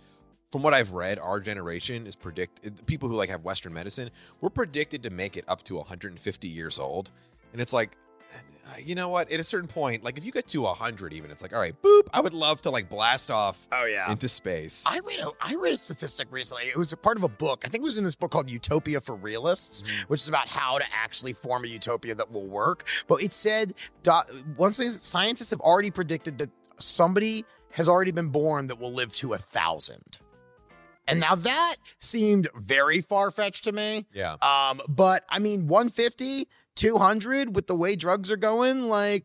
[0.52, 4.10] from what I've read, our generation is predict people who like have Western medicine.
[4.40, 7.10] We're predicted to make it up to 150 years old,
[7.52, 7.96] and it's like,
[8.34, 9.30] uh, you know what?
[9.32, 11.74] At a certain point, like if you get to 100, even, it's like, all right,
[11.82, 12.02] boop.
[12.12, 14.10] I would love to like blast off Oh yeah.
[14.10, 14.84] into space.
[14.86, 16.64] I read a I read a statistic recently.
[16.64, 17.64] It was a part of a book.
[17.66, 20.02] I think it was in this book called Utopia for Realists, Mhm.
[20.08, 22.86] which is about how to actually form a utopia that will work.
[23.08, 23.74] But it said
[24.56, 29.32] once scientists have already predicted that somebody has already been born that will live to
[29.34, 30.18] a thousand.
[31.08, 34.06] And now that seemed very far fetched to me.
[34.12, 34.36] yeah.
[34.42, 39.24] Um, but I mean, 150, 200 with the way drugs are going, like,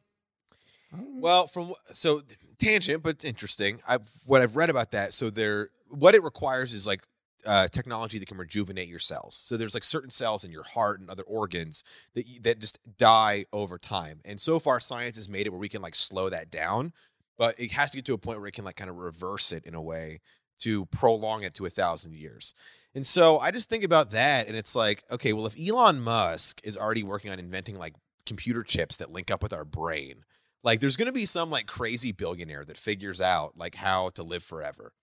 [0.91, 2.21] Well, from so
[2.57, 3.81] tangent, but interesting.
[3.87, 5.13] I've what I've read about that.
[5.13, 7.03] So there, what it requires is like
[7.45, 9.35] uh, technology that can rejuvenate your cells.
[9.45, 13.45] So there's like certain cells in your heart and other organs that that just die
[13.53, 14.19] over time.
[14.25, 16.93] And so far, science has made it where we can like slow that down,
[17.37, 19.51] but it has to get to a point where it can like kind of reverse
[19.51, 20.19] it in a way
[20.59, 22.53] to prolong it to a thousand years.
[22.95, 26.61] And so I just think about that, and it's like, okay, well, if Elon Musk
[26.63, 27.93] is already working on inventing like
[28.25, 30.23] computer chips that link up with our brain,
[30.63, 34.23] like there's going to be some like crazy billionaire that figures out like how to
[34.23, 34.93] live forever.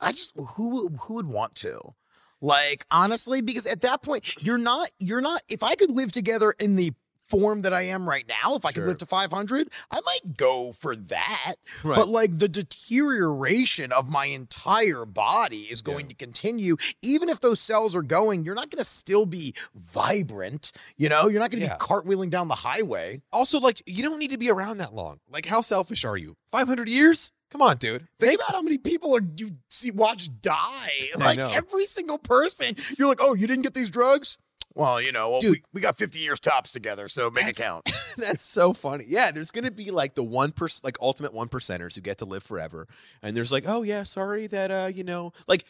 [0.00, 1.94] I just who who would want to?
[2.40, 5.42] Like honestly, because at that point you're not you're not.
[5.48, 6.92] If I could live together in the
[7.28, 10.72] form that I am right now, if I could live to 500, I might go
[10.72, 11.54] for that.
[11.82, 16.10] But like the deterioration of my entire body is going Yeah.
[16.10, 18.44] to continue, even if those cells are going.
[18.44, 20.72] You're not going to still be vibrant.
[20.96, 21.76] You know, you're not going to Yeah.
[21.76, 23.22] be cartwheeling down the highway.
[23.32, 25.20] also, like you don't need to be around that long.
[25.30, 26.36] Like, how selfish are you?
[26.52, 27.32] 500 years?
[27.50, 28.06] Come on, dude.
[28.18, 31.10] Think about how many people are you see watch die.
[31.16, 32.74] Like every single person.
[32.98, 34.38] You're like, oh, you didn't get these drugs?
[34.74, 35.52] Well, you know, well, Dude.
[35.52, 37.88] we, we got 50 years tops together, so make it count.
[38.16, 39.04] That's so funny.
[39.06, 42.24] Yeah, there's gonna be like the one percent, like ultimate one percenters who get to
[42.24, 42.88] live forever,
[43.22, 45.64] and there's like, oh yeah, sorry that uh, you know, like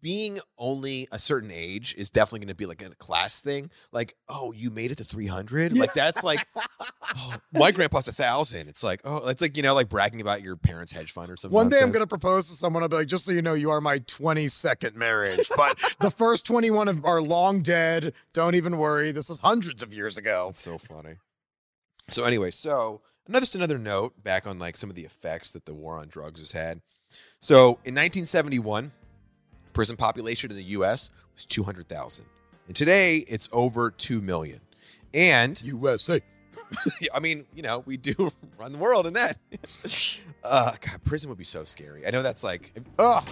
[0.00, 3.70] being only a certain age is definitely gonna be like a class thing.
[3.92, 5.76] Like, oh, you made it to 300.
[5.76, 6.46] Like that's like,
[7.16, 8.68] oh, my grandpa's a thousand.
[8.68, 11.36] It's like, oh, it's like you know, like bragging about your parents' hedge fund or
[11.36, 11.54] something.
[11.54, 12.82] One day I'm going to propose to someone.
[12.82, 15.50] I'll be like, just so you know, you are my 22nd marriage.
[15.56, 18.12] But the first 21 of are long dead.
[18.32, 19.12] Don't even worry.
[19.12, 20.46] This is hundreds of years ago.
[20.48, 21.16] That's so funny.
[22.10, 25.64] So anyway, so another just another note back on like some of the effects that
[25.64, 26.80] the war on drugs has had.
[27.40, 28.92] So in 1971,
[29.74, 31.10] prison population in the U.S.
[31.34, 32.24] was 200,000,
[32.66, 34.60] and today it's over two million.
[35.12, 36.20] And USA.
[37.14, 39.38] I mean, you know, we do run the world in that.
[40.44, 42.06] uh, God, prison would be so scary.
[42.06, 43.24] I know that's like, Oh,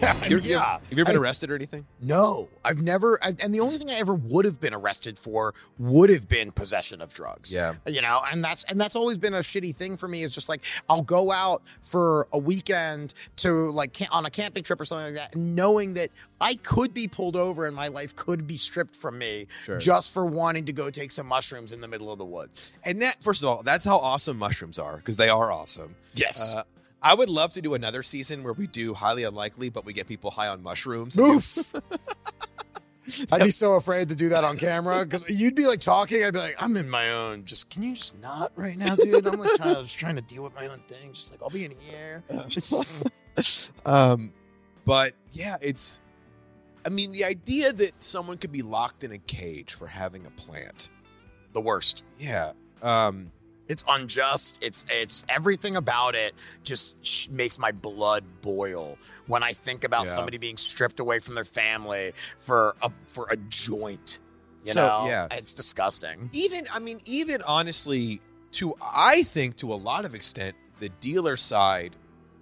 [0.00, 0.72] yeah, you're, you're- yeah.
[0.72, 1.86] have you ever been I- arrested or anything?
[2.00, 3.18] No, I've never.
[3.22, 6.52] I, and the only thing I ever would have been arrested for would have been
[6.52, 7.52] possession of drugs.
[7.52, 7.74] Yeah.
[7.86, 10.22] you know, and that's and that's always been a shitty thing for me.
[10.22, 14.80] Is just like I'll go out for a weekend to like on a camping trip
[14.80, 18.46] or something like that, knowing that I could be pulled over and my life could
[18.46, 19.78] be stripped from me Sure.
[19.78, 22.72] just for wanting to go take some mushrooms in the middle of the woods.
[22.84, 25.96] And that, first of all, that's how awesome mushrooms are because they are awesome.
[26.14, 26.52] Yes.
[26.52, 26.62] Uh,
[27.02, 30.08] I would love to do another season where we do highly unlikely, but we get
[30.08, 31.18] people high on mushrooms.
[31.18, 31.74] Oof.
[33.32, 36.24] I'd be so afraid to do that on camera because you'd be like talking.
[36.24, 37.44] I'd be like, I'm in my own.
[37.46, 39.26] Just can you just not right now, dude?
[39.26, 41.12] I'm like trying, just trying to deal with my own thing.
[41.14, 42.22] Just like I'll be in here.
[43.86, 44.32] um,
[44.84, 46.00] but yeah, it's.
[46.84, 50.30] I mean, the idea that someone could be locked in a cage for having a
[50.30, 50.90] plant.
[51.54, 52.04] the worst.
[52.18, 52.52] Yeah.
[52.82, 53.32] Um,
[53.68, 54.58] It's unjust.
[54.62, 60.04] It's it's everything about it just sh- makes my blood boil when I think about
[60.06, 60.12] Yeah.
[60.12, 64.20] somebody being stripped away from their family for a for a joint.
[64.64, 65.26] You So, know, yeah.
[65.30, 66.28] it's disgusting.
[66.32, 68.20] even I mean, even honestly,
[68.52, 71.96] to I think to a lot of extent, the dealer side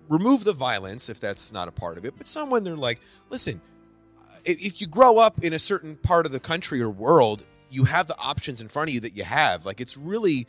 [0.09, 2.15] remove the violence if that's not a part of it.
[2.19, 3.61] But someone they're like, listen,
[4.47, 8.07] if, you grow up in a certain part of the country or world, you have
[8.07, 9.67] the options in front of you that you have.
[9.67, 10.47] Like it's really,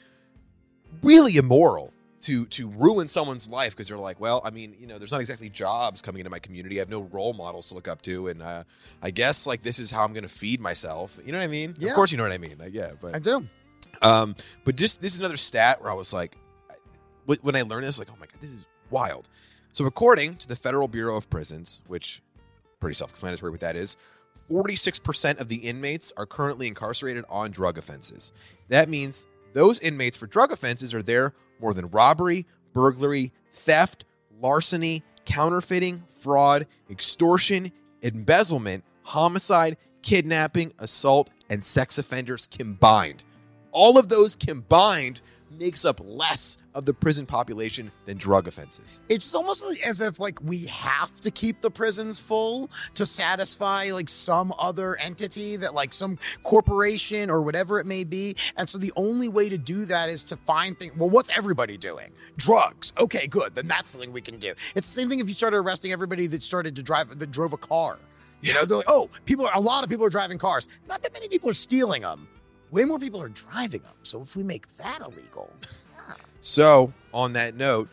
[1.01, 4.97] really immoral to to ruin someone's life because they're like, well, I mean, you know,
[4.97, 6.77] there's not exactly jobs coming into my community.
[6.77, 8.63] I have no role models to look up to, and uh,
[9.01, 11.19] I guess like this is how I'm going to feed myself.
[11.25, 11.75] You know what I mean?
[11.77, 11.89] Yeah.
[11.89, 12.57] Of course, you know what I mean.
[12.59, 13.45] Like, yeah, but I do.
[14.01, 16.37] um, but just this is another stat where I was like,
[17.41, 19.29] when I learned this, like, oh my god, this is wild.
[19.73, 22.21] So according to the Federal Bureau of Prisons, which
[22.79, 23.97] pretty self-explanatory what that is,
[24.49, 28.31] 46% of the inmates are currently incarcerated on drug offenses.
[28.69, 34.05] That means those inmates for drug offenses are there more than robbery, burglary, theft,
[34.39, 43.23] larceny, counterfeiting, fraud, extortion, embezzlement, homicide, kidnapping, assault, and sex offenders combined.
[43.71, 45.21] All of those combined
[45.57, 49.01] makes up less of the prison population than drug offenses.
[49.09, 54.09] It's almost as if like we have to keep the prisons full to satisfy like
[54.09, 58.35] some other entity that like some corporation or whatever it may be.
[58.57, 60.95] And so the only way to do that is to find things.
[60.95, 62.11] Well, what's everybody doing?
[62.37, 62.93] Drugs.
[62.99, 63.55] Okay, good.
[63.55, 64.53] Then that's the thing we can do.
[64.75, 67.53] It's the same thing if you started arresting everybody that started to drive that drove
[67.53, 67.97] a car.
[68.41, 70.69] You know, they're like, oh, people are a lot of people are driving cars.
[70.87, 72.27] Not that many people are stealing them.
[72.71, 73.93] Way more people are driving them.
[74.03, 76.15] So if we make that illegal, yeah.
[76.41, 77.89] So, on that note,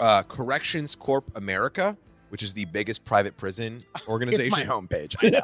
[0.00, 1.96] uh, Corrections Corp America,
[2.28, 5.16] which is the biggest private prison organization, it's my homepage.
[5.22, 5.40] I know.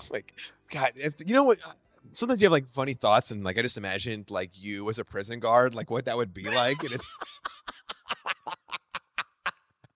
[0.10, 0.34] like,
[0.70, 1.58] God, if you know what?
[2.12, 5.04] Sometimes you have like funny thoughts, and like I just imagined like you as a
[5.04, 7.10] prison guard, like what that would be like, and it's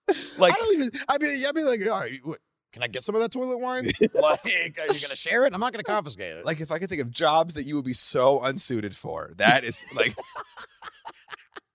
[0.37, 0.91] like I don't even.
[1.07, 2.39] I mean, I'd be like, all right, what,
[2.71, 3.85] can I get some of that toilet wine?
[4.13, 5.53] like, are you gonna share it?
[5.53, 6.45] I'm not gonna confiscate it.
[6.45, 9.63] like if I could think of jobs that you would be so unsuited for, that
[9.63, 10.15] is like,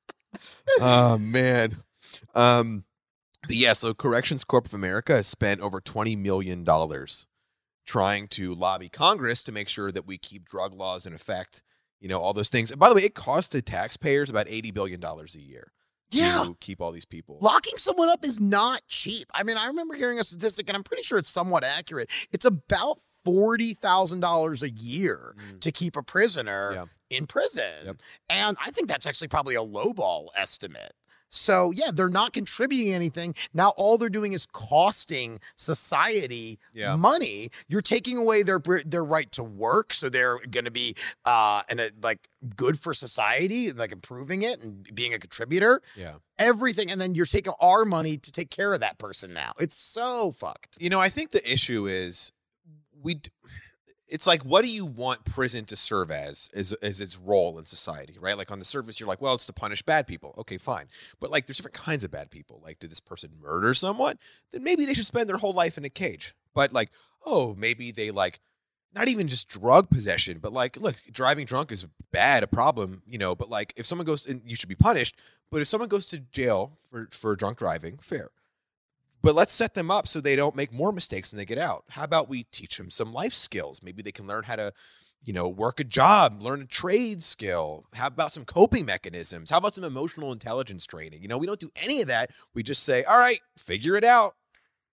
[0.81, 1.77] oh man,
[2.35, 2.85] um,
[3.47, 3.73] but yeah.
[3.73, 7.27] So Corrections Corp of America has spent over twenty million dollars
[7.85, 11.63] trying to lobby Congress to make sure that we keep drug laws in effect.
[12.01, 12.71] You know all those things.
[12.71, 15.73] And by the way, it costs the taxpayers about eighty billion dollars a year
[16.11, 17.39] yeah, to keep all these people.
[17.41, 19.27] locking someone up is not cheap.
[19.35, 22.11] I mean, I remember hearing a statistic, and I'm pretty sure it's somewhat accurate.
[22.33, 25.61] It's about forty thousand dollars a year Mm.
[25.61, 26.85] to keep a prisoner Yeah.
[27.11, 27.97] in prison, Yep.
[28.31, 30.95] and I think that's actually probably a lowball estimate.
[31.29, 33.35] So yeah, they're not contributing anything.
[33.53, 36.97] Now all they're doing is costing society Yeah.
[36.97, 37.51] money.
[37.69, 41.91] You're taking away their their right to work, so they're going to be uh and
[42.03, 45.83] like good for society, like improving it and being a contributor.
[45.97, 46.15] Yeah.
[46.39, 49.33] Everything, and then you're taking our money to take care of that person.
[49.35, 50.79] Now it's so fucked.
[50.81, 52.33] You know, I think the issue is
[53.03, 53.15] we.
[53.15, 53.31] d-
[54.09, 57.65] It's like, what do you want prison to serve as, as, as its role in
[57.65, 58.39] society, right?
[58.39, 60.35] Like on the surface, you're like, well, it's to punish bad people.
[60.39, 60.87] Okay, fine.
[61.21, 62.61] But like, there's different kinds of bad people.
[62.65, 64.19] Like, did this person murder someone?
[64.53, 66.35] Then maybe they should spend their whole life in a cage.
[66.55, 66.91] But like,
[67.25, 68.41] oh, maybe they like,
[68.95, 73.19] not even just drug possession, but like, look, driving drunk is bad, a problem, you
[73.19, 73.35] know.
[73.35, 75.17] But like, if someone goes, and you should be punished.
[75.51, 78.31] But if someone goes to jail for for drunk driving, fair
[79.23, 81.85] but let's set them up so they don't make more mistakes when they get out.
[81.91, 83.83] How about we teach them some life skills?
[83.83, 84.73] Maybe they can learn how to
[85.27, 87.85] you know, work a job, learn a trade skill.
[87.93, 89.51] How about some coping mechanisms?
[89.51, 91.21] How about some emotional intelligence training?
[91.21, 92.31] You know, we don't do any of that.
[92.55, 94.37] We just say, all right, figure it out.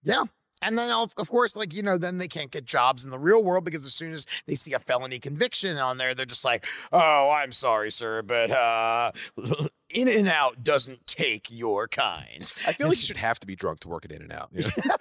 [0.03, 0.23] Yeah.
[0.63, 3.19] And then, of, of course, like, you know, then they can't get jobs in the
[3.19, 6.45] real world because as soon as they see a felony conviction on there, they're just
[6.45, 9.11] like, oh, I'm sorry, sir, but uh,
[9.93, 12.53] In and Out doesn't take your kind.
[12.67, 14.49] I feel like you should have to be drunk to work at In and Out.
[14.53, 14.95] you know?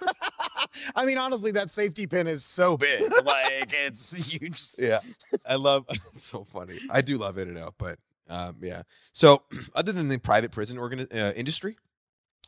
[0.95, 3.11] I mean, honestly, that safety pin is so big.
[3.11, 4.61] Like, it's huge.
[4.77, 4.99] yeah.
[5.47, 6.79] I love it's so funny.
[6.89, 8.83] I do love In and Out, but um, yeah.
[9.11, 9.43] So,
[9.75, 11.77] other than the private prison organi- uh, industry,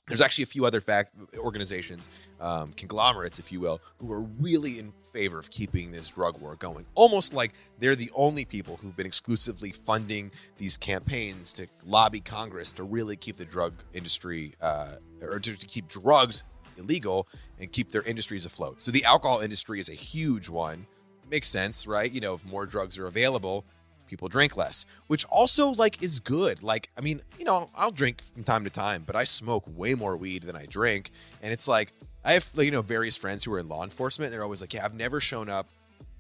[0.08, 4.77] there's actually a few other fact organizations, um, conglomerates, if you will, who are really
[4.77, 6.86] in favor of keeping this drug war going.
[6.93, 12.71] Almost like they're the only people who've been exclusively funding these campaigns to lobby Congress
[12.73, 16.43] to really keep the drug industry uh, or to, to keep drugs
[16.77, 17.27] illegal
[17.60, 18.84] and keep their industries afloat.
[18.84, 20.86] So the alcohol industry is a huge one.
[21.31, 22.12] Makes sense, right?
[22.12, 23.65] You know, if more drugs are available,
[24.07, 26.63] people drink less, which also like is good.
[26.63, 29.93] Like, I mean, you know, I'll drink from time to time, but I smoke way
[29.95, 33.53] more weed than I drink, and it's like I have you know various friends who
[33.53, 34.31] are in law enforcement.
[34.31, 35.67] They're always like, yeah, I've never shown up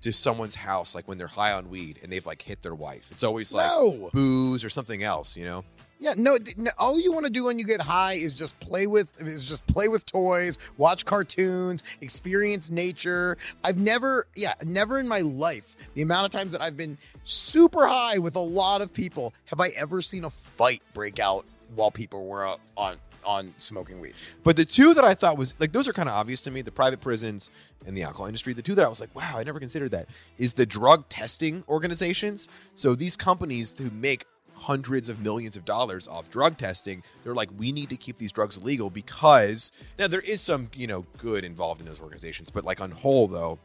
[0.01, 3.09] to someone's house like when they're high on weed and they've like hit their wife.
[3.11, 4.09] It's always like No.
[4.13, 5.63] booze or something else, you know.
[6.05, 6.69] Yeah, no, no.
[6.77, 9.65] All you want to do when you get high is just play with is just
[9.65, 13.39] play with toys, watch cartoons, experience nature.
[13.63, 17.87] I've never, yeah, never in my life, the amount of times that I've been super
[17.87, 21.89] high with a lot of people, have I ever seen a fight break out while
[21.89, 24.13] people were uh, on on smoking weed.
[24.43, 26.61] But the two that I thought was like those are kind of obvious to me:
[26.61, 27.49] the private prisons
[27.87, 28.53] and the alcohol industry.
[28.53, 31.63] The two that I was like, wow, I never considered that is the drug testing
[31.67, 32.47] organizations.
[32.75, 34.27] So these companies who make
[34.65, 38.31] hundreds of millions of dollars off drug testing, they're like, we need to keep these
[38.31, 42.65] drugs illegal because now there is some you know good involved in those organizations, but
[42.65, 43.59] like on whole though.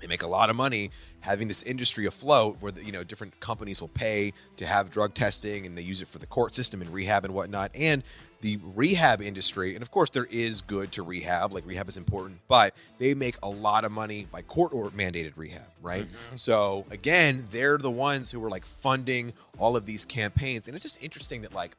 [0.00, 3.40] They make a lot of money having this industry afloat, where the, you know different
[3.40, 6.80] companies will pay to have drug testing, and they use it for the court system
[6.82, 7.72] and rehab and whatnot.
[7.74, 8.04] And
[8.40, 12.38] the rehab industry, and of course there is good to rehab, like rehab is important,
[12.46, 16.04] but they make a lot of money by court or mandated rehab, right?
[16.04, 16.36] Mm-hmm.
[16.36, 20.84] So again, they're the ones who are like funding all of these campaigns, and it's
[20.84, 21.76] just interesting that like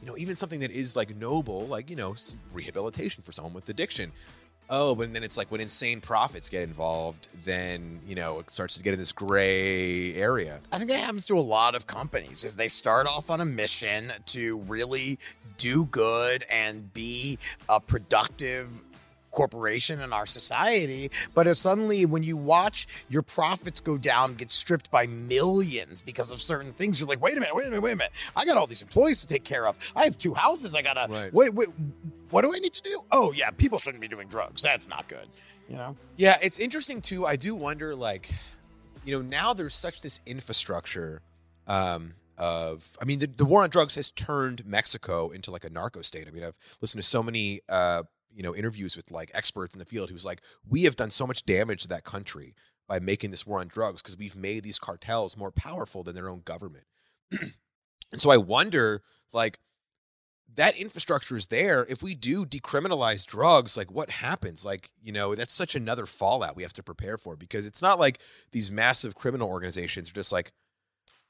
[0.00, 2.14] you know, even something that is like noble, like, you know,
[2.52, 4.12] rehabilitation for someone with addiction.
[4.72, 8.76] Oh, but then it's like when insane profits get involved, then, you know, it starts
[8.76, 10.60] to get in this gray area.
[10.70, 13.44] I think that happens to a lot of companies is they start off on a
[13.44, 15.18] mission to really
[15.56, 18.82] do good and be a productive
[19.32, 24.50] corporation in our society but if suddenly when you watch your profits go down get
[24.50, 27.80] stripped by millions because of certain things you're like wait a minute wait a minute
[27.80, 30.34] wait a minute i got all these employees to take care of i have two
[30.34, 31.32] houses i gotta Right.
[31.32, 31.68] wait wait
[32.30, 35.06] what do i need to do oh yeah people shouldn't be doing drugs that's not
[35.08, 35.28] good
[35.70, 37.24] you know Yeah, it's interesting too.
[37.26, 38.34] I do wonder, like,
[39.04, 41.22] you know, now there's such this infrastructure
[41.68, 45.70] um, of, I mean, the, the war on drugs has turned Mexico into like a
[45.70, 46.26] narco state.
[46.26, 48.02] I mean, I've listened to so many, uh,
[48.34, 51.26] you know, interviews with like experts in the field who's like, we have done so
[51.26, 52.54] much damage to that country
[52.88, 56.28] by making this war on drugs because we've made these cartels more powerful than their
[56.28, 56.84] own government.
[57.30, 57.52] and
[58.16, 59.60] so I wonder, like,
[60.56, 61.86] that infrastructure is there.
[61.88, 64.64] If we do decriminalize drugs, like what happens?
[64.64, 67.98] Like, you know, that's such another fallout we have to prepare for because it's not
[67.98, 68.20] like
[68.52, 70.52] these massive criminal organizations are just like,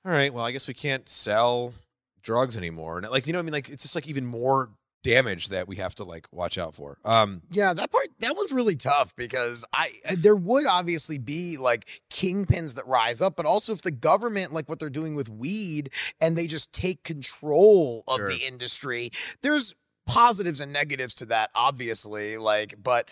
[0.05, 1.75] all right, well, I guess we can't sell
[2.23, 2.99] drugs anymore.
[2.99, 4.71] And like, you know, I mean, like it's just like even more
[5.03, 6.99] damage that we have to like watch out for.
[7.05, 11.57] Um, Yeah, that part that one's really tough because I uh, there would obviously be
[11.57, 15.29] like kingpins that rise up, but also if the government like what they're doing with
[15.29, 18.29] weed and they just take control of Sure.
[18.29, 19.11] the industry,
[19.43, 19.75] there's
[20.07, 23.09] positives and negatives to that obviously, like but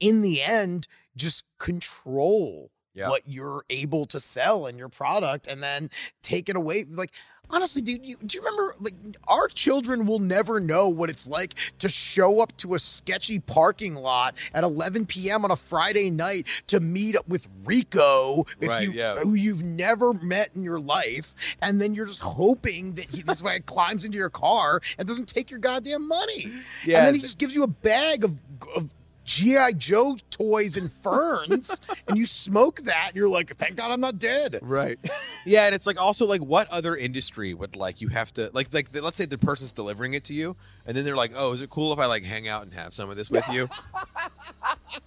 [0.00, 3.08] in the end just control Yeah.
[3.08, 5.90] what you're able to sell in your product and then
[6.22, 7.10] take it away like
[7.50, 8.94] honestly dude you, do you remember like
[9.26, 13.94] our children will never know what it's like to show up to a sketchy parking
[13.96, 18.84] lot at 11 p.m on a friday night to meet up with rico if Right,
[18.86, 19.16] you, yeah.
[19.16, 23.42] who you've never met in your life and then you're just hoping that he, this
[23.42, 26.50] guy climbs into your car and doesn't take your goddamn money
[26.86, 28.40] Yeah, and then he just gives you a bag of,
[28.76, 28.88] of
[29.24, 34.00] GI Joe toys and ferns, and you smoke that, and you're like, "Thank God I'm
[34.00, 34.98] not dead." Right.
[35.46, 38.72] yeah, and it's like also like what other industry would like you have to like
[38.72, 40.56] like let's say the person's delivering it to you,
[40.86, 42.92] and then they're like, oh, is it cool if I like hang out and have
[42.94, 43.68] some of this with you?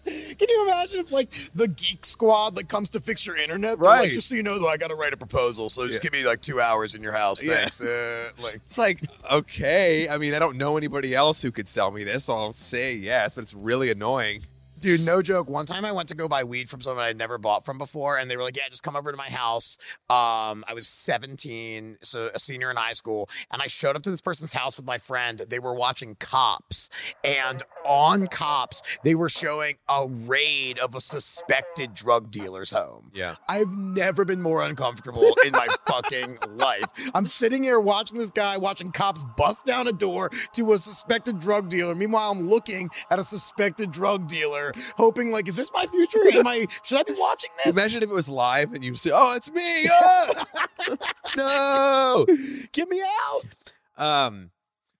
[0.06, 3.80] Can you imagine if like the Geek Squad like comes to fix your internet?
[3.80, 4.02] Right.
[4.04, 6.10] Like, just so you know, though, I got to write a proposal, so just Yeah.
[6.10, 7.44] give me like two hours in your house.
[7.44, 7.56] Yeah.
[7.56, 7.82] Thanks.
[7.82, 9.02] Uh, like, It's like
[9.32, 10.08] okay.
[10.10, 12.26] I mean, I don't know anybody else who could sell me this.
[12.26, 14.42] So I'll say yes, but it's really annoying annoying.
[14.80, 15.50] Dude, no joke.
[15.50, 18.18] One time I went to go buy weed from someone I'd never bought from before,
[18.18, 19.78] and they were like, Yeah, just come over to my house.
[20.10, 24.12] Um, I was 17, so a senior in high school, and I showed up to
[24.12, 25.40] this person's house with my friend.
[25.50, 26.90] They were watching cops,
[27.24, 33.12] and on cops, they were showing a raid of a suspected drug dealer's home.
[33.14, 33.36] Yeah.
[33.48, 36.86] I've never been more uncomfortable in my fucking life.
[37.14, 41.40] I'm sitting here watching this guy, watching cops bust down a door to a suspected
[41.40, 41.96] drug dealer.
[41.96, 46.20] Meanwhile, I'm looking at a suspected drug dealer, hoping like, is this my future?
[46.34, 46.66] Am I?
[46.84, 47.76] Should I be watching this?
[47.76, 50.46] Imagine if it was live and you say, "Oh, it's me!" Ah!
[51.38, 52.26] no.
[52.72, 53.44] Get me out.
[53.98, 54.52] Um,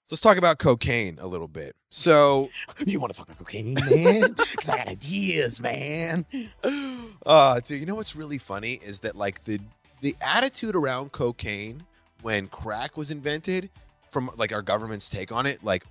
[0.06, 1.76] so let's talk about cocaine a little bit.
[1.90, 2.50] So,
[2.86, 4.32] You want to talk about cocaine, man?
[4.32, 6.26] Because I got ideas, man.
[7.26, 9.60] uh, dude, you know what's really funny is that like the
[10.02, 11.84] the attitude around cocaine
[12.22, 13.70] when crack was invented,
[14.12, 15.84] from like our government's take on it, like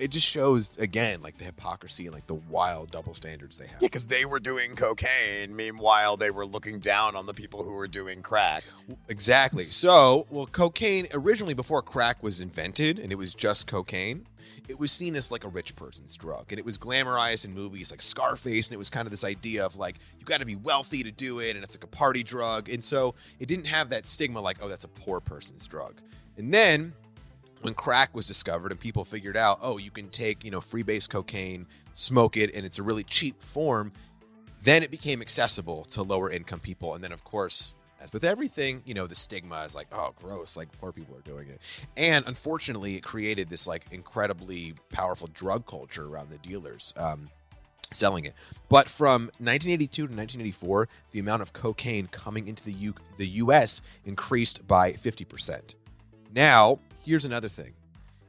[0.00, 3.82] it just shows again like the hypocrisy and like the wild double standards they have.
[3.82, 5.54] Yeah, because they were doing cocaine.
[5.54, 8.64] Meanwhile, they were looking down on the people who were doing crack.
[9.08, 9.64] Exactly.
[9.64, 14.26] So, well, cocaine originally before crack was invented and it was just cocaine,
[14.68, 16.46] it was seen as like a rich person's drug.
[16.50, 18.68] And it was glamorized in movies like Scarface.
[18.68, 21.10] And it was kind of this idea of like, you got to be wealthy to
[21.10, 21.54] do it.
[21.56, 22.68] And it's like a party drug.
[22.68, 26.00] And so it didn't have that stigma like, oh, that's a poor person's drug.
[26.36, 26.94] And then
[27.64, 31.08] when crack was discovered and people figured out, oh, you can take, you know, freebase
[31.08, 33.90] cocaine, smoke it, and it's a really cheap form,
[34.62, 36.94] then it became accessible to lower income people.
[36.94, 40.58] And then, of course, as with everything, you know, the stigma is like, oh, gross,
[40.58, 41.62] like poor people are doing it.
[41.96, 46.92] And unfortunately, it created this like incredibly powerful drug culture around the dealers.
[46.98, 47.30] Um,
[47.92, 48.34] selling it.
[48.68, 53.82] But from 1982 to 1984, the amount of cocaine coming into the U- the US
[54.04, 55.76] increased by 50%.
[56.34, 57.74] Now, here's another thing.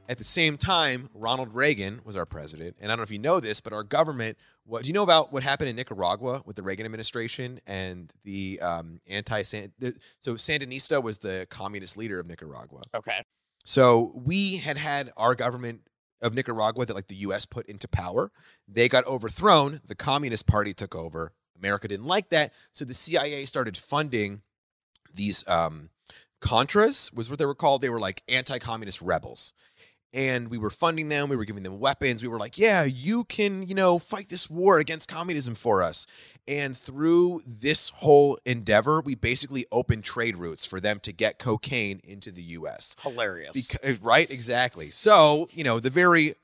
[0.08, 3.20] At the same time, Ronald Reagan was our president, and I don't know if you
[3.20, 4.38] know this, but our government.
[4.68, 8.60] What do you know about what happened in Nicaragua with the Reagan administration and the
[8.62, 9.42] um, anti?
[9.42, 9.62] So
[10.36, 12.82] Sandinista was the communist leader of Nicaragua.
[12.94, 13.24] Okay.
[13.64, 15.82] So we had had our government
[16.22, 17.46] of Nicaragua that like the U.S.
[17.46, 18.32] put into power.
[18.68, 19.82] They got overthrown.
[19.88, 21.34] The Communist Party took over.
[21.58, 24.42] America didn't like that, so the CIA started funding
[25.14, 25.90] these um,
[26.42, 27.82] Contras was what they were called.
[27.82, 29.54] They were like anti-communist rebels.
[30.16, 32.24] And we were funding them, we were giving them weapons.
[32.24, 36.08] We were like, yeah, you can, you know, fight this war against communism for us.
[36.48, 42.02] And through this whole endeavor, we basically opened trade routes for them to get cocaine
[42.04, 42.96] into the US.
[43.02, 43.58] Hilarious.
[43.58, 44.30] Beca- eh, right?
[44.30, 44.90] Exactly.
[44.90, 46.36] So, you know, the very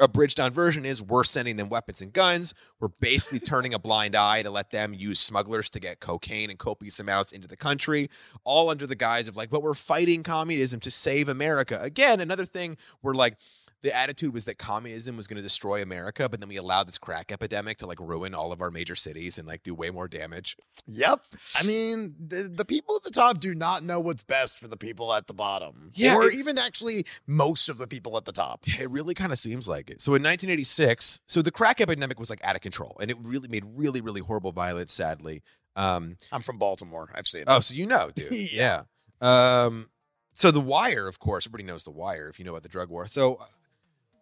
[0.00, 2.54] abridged down version is we're sending them weapons and guns.
[2.80, 6.58] We're basically turning a blind eye to let them use smugglers to get cocaine and
[6.58, 8.08] copious amounts into the country,
[8.44, 11.80] all under the guise of like, but we're fighting communism to save America.
[11.82, 13.36] Again, another thing we're like,
[13.80, 16.98] the attitude was that communism was going to destroy America, but then we allowed this
[16.98, 20.08] crack epidemic to like ruin all of our major cities and like do way more
[20.08, 20.56] damage.
[20.88, 21.20] Yep.
[21.54, 24.76] I mean, the, the people at the top do not know what's best for the
[24.76, 25.92] people at the bottom.
[25.94, 28.64] Yeah, Or it- even actually most of the people at the top.
[28.66, 30.02] It really kind of seems like it.
[30.02, 33.46] So in 1986, so the crack epidemic was like out of control, and it really
[33.46, 34.92] made really, really horrible violence.
[34.92, 35.40] Sadly,
[35.76, 37.10] um, I'm from Baltimore.
[37.14, 37.48] I've seen it.
[37.48, 38.82] oh, so you know, dude, yeah.
[39.20, 39.88] Um,
[40.38, 42.88] so the Wire, of course, everybody knows the Wire if you know about the drug
[42.90, 43.08] war.
[43.08, 43.40] So,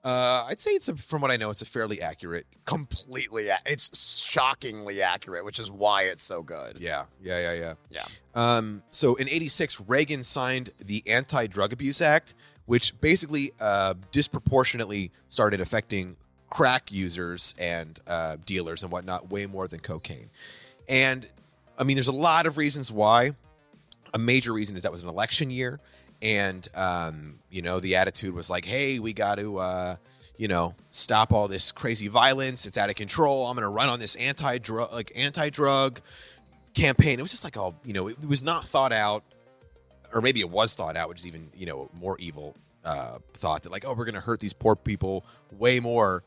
[0.02, 2.46] uh, I'd say it's a, from what I know, it's a fairly accurate.
[2.64, 3.48] Completely.
[3.48, 6.78] a- It's shockingly accurate, which is why it's so good.
[6.80, 8.04] Yeah, yeah, yeah, yeah, Yeah.
[8.34, 15.60] Um, so in '86, Reagan signed the Anti-Drug Abuse Act, which basically uh, disproportionately started
[15.60, 16.16] affecting
[16.48, 20.30] crack users and uh, dealers and whatnot way more than cocaine.
[20.88, 21.28] And
[21.76, 23.32] I mean, there's a lot of reasons why.
[24.14, 25.78] A major reason is that was an election year,
[26.22, 29.96] and um, you know the attitude was like, "Hey, we got to." Uh,
[30.38, 32.66] you know, stop all this crazy violence.
[32.66, 33.46] It's out of control.
[33.46, 36.00] I'm going to run on this anti-drug, like anti-drug
[36.74, 37.18] campaign.
[37.18, 39.24] It was just like all, you know, it, was not thought out,
[40.12, 42.54] or maybe it was thought out, which is even, you know, more evil
[42.84, 46.22] uh, thought that like, oh, we're going to hurt these poor people way more.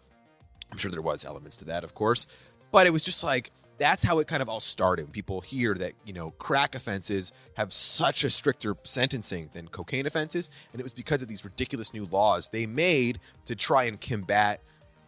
[0.71, 2.27] I'm sure there was elements to that, of course,
[2.71, 5.05] but it was just like that's how it kind of all started.
[5.05, 10.05] When people hear that you know crack offenses have such a stricter sentencing than cocaine
[10.05, 13.99] offenses, and it was because of these ridiculous new laws they made to try and
[13.99, 14.61] combat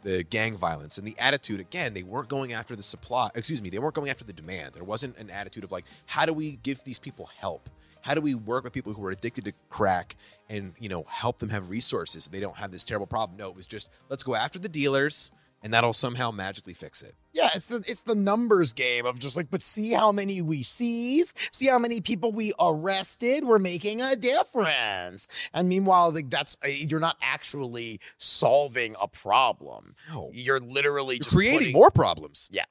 [0.04, 1.60] the gang violence and the attitude.
[1.60, 4.74] Again they weren't going after the supply excuse me they weren't going after the demand.
[4.74, 7.70] There wasn't an attitude of like how do we give these people help?
[8.02, 10.16] How do we work with people who are addicted to crack
[10.50, 13.38] and you know help them have resources so they don't have this terrible problem?
[13.38, 15.32] No it was just let's go after the dealers
[15.62, 17.16] and that'll somehow magically fix it.
[17.34, 20.64] Yeah, it's the it's the numbers game of just like, but see how many we
[20.64, 23.44] seize, see how many people we arrested.
[23.46, 25.50] We're making a difference.
[25.54, 29.96] And meanwhile, like that's uh, you're not actually solving a problem.
[30.10, 30.30] No.
[30.34, 32.50] You're literally You're just creating putting- more problems.
[32.52, 32.66] Yeah.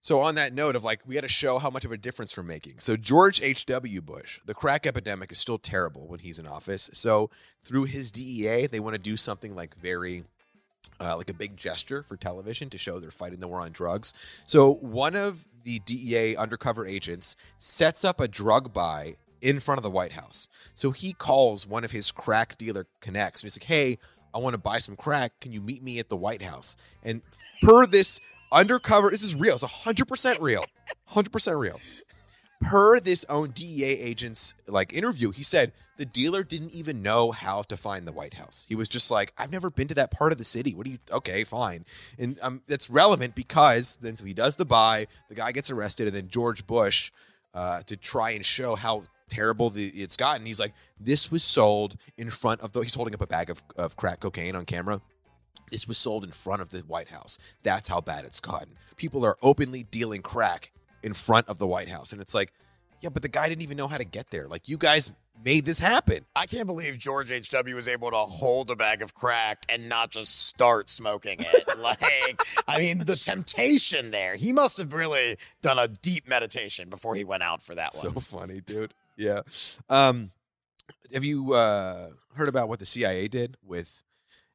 [0.00, 2.36] So on that note of like we got to show how much of a difference
[2.36, 2.74] we're making.
[2.78, 4.00] So George H.W.
[4.02, 6.88] Bush, the crack epidemic is still terrible when he's in office.
[6.92, 7.28] So
[7.64, 10.22] through his DEA, they want to do something like very
[11.00, 14.14] uh, like a big gesture for television to show they're fighting the war on drugs.
[14.46, 19.82] So one of the DEA undercover agents sets up a drug buy in front of
[19.82, 20.48] the White House.
[20.74, 23.42] So he calls one of his crack dealer connects.
[23.42, 23.98] And he's like, "Hey,
[24.34, 25.40] I want to buy some crack.
[25.40, 27.22] Can you meet me at the White House?" And
[27.62, 28.20] per this
[28.50, 29.54] undercover, this is real.
[29.54, 30.64] It's hundred percent real.
[31.04, 31.78] Hundred percent real.
[32.62, 37.62] Per this own DEA agent's like interview, he said the dealer didn't even know how
[37.62, 38.64] to find the White House.
[38.68, 40.74] He was just like, "I've never been to that part of the city.
[40.74, 40.98] What do you?
[41.10, 41.84] Okay, fine."
[42.18, 46.06] And um, that's relevant because then so he does the buy, the guy gets arrested,
[46.06, 47.12] and then George Bush,
[47.54, 51.96] uh, to try and show how terrible the, it's gotten, he's like, "This was sold
[52.16, 55.00] in front of the." He's holding up a bag of, of crack cocaine on camera.
[55.70, 57.38] This was sold in front of the White House.
[57.62, 58.76] That's how bad it's gotten.
[58.96, 60.70] People are openly dealing crack
[61.06, 62.12] in front of the White House.
[62.12, 62.52] And it's like,
[63.00, 64.48] yeah, but the guy didn't even know how to get there.
[64.48, 65.12] Like, you guys
[65.44, 66.24] made this happen.
[66.34, 67.76] I can't believe George H.W.
[67.76, 71.78] was able to hold a bag of crack and not just start smoking it.
[71.78, 74.34] like, I mean, the temptation there.
[74.34, 78.08] He must have really done a deep meditation before he went out for that So
[78.08, 78.14] one.
[78.16, 78.94] So funny, dude.
[79.16, 79.42] Yeah.
[79.88, 80.30] Um,
[81.12, 84.02] have you uh, heard about what the CIA did with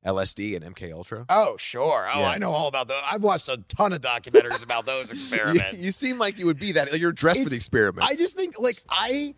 [0.06, 1.26] LSD and MK Ultra?
[1.30, 2.08] Oh, sure.
[2.12, 2.28] Oh, Yeah.
[2.30, 3.02] I know all about those.
[3.10, 5.86] I've watched a ton of documentaries about those experiments.
[5.86, 6.97] you seem like you would be that.
[6.99, 8.08] You're dressed for the experiment.
[8.10, 9.36] I just think like I,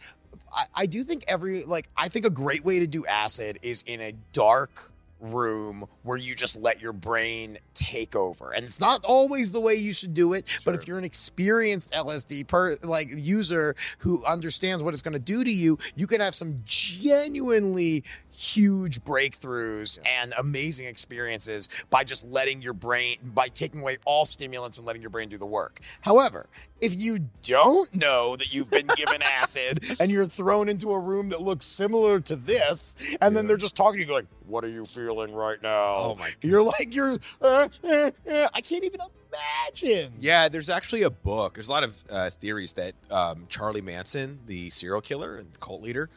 [0.56, 3.82] I I do think every like I think a great way to do acid is
[3.86, 4.93] in a dark
[5.24, 8.52] room where you just let your brain take over.
[8.52, 11.94] And it's not always the way you should do it, but if you're an experienced
[11.94, 16.20] LSD per like user who understands what it's going to do to you, you can
[16.22, 23.82] have some genuinely huge breakthroughs and amazing experiences by just letting your brain by taking
[23.82, 25.80] away all stimulants and letting your brain do the work.
[26.02, 26.48] However,
[26.82, 31.30] if you don't know that you've been given acid and you're thrown into a room
[31.30, 34.70] that looks similar to this, and then they're just talking to you like, "What are
[34.70, 39.00] you feeling right now?" oh my You're like, you're, uh, uh, uh, I can't even
[39.32, 40.14] imagine.
[40.20, 41.56] Yeah, there's actually a book.
[41.56, 45.82] There's a lot of uh, theories that um, Charlie Manson, the serial killer and cult
[45.82, 46.10] leader,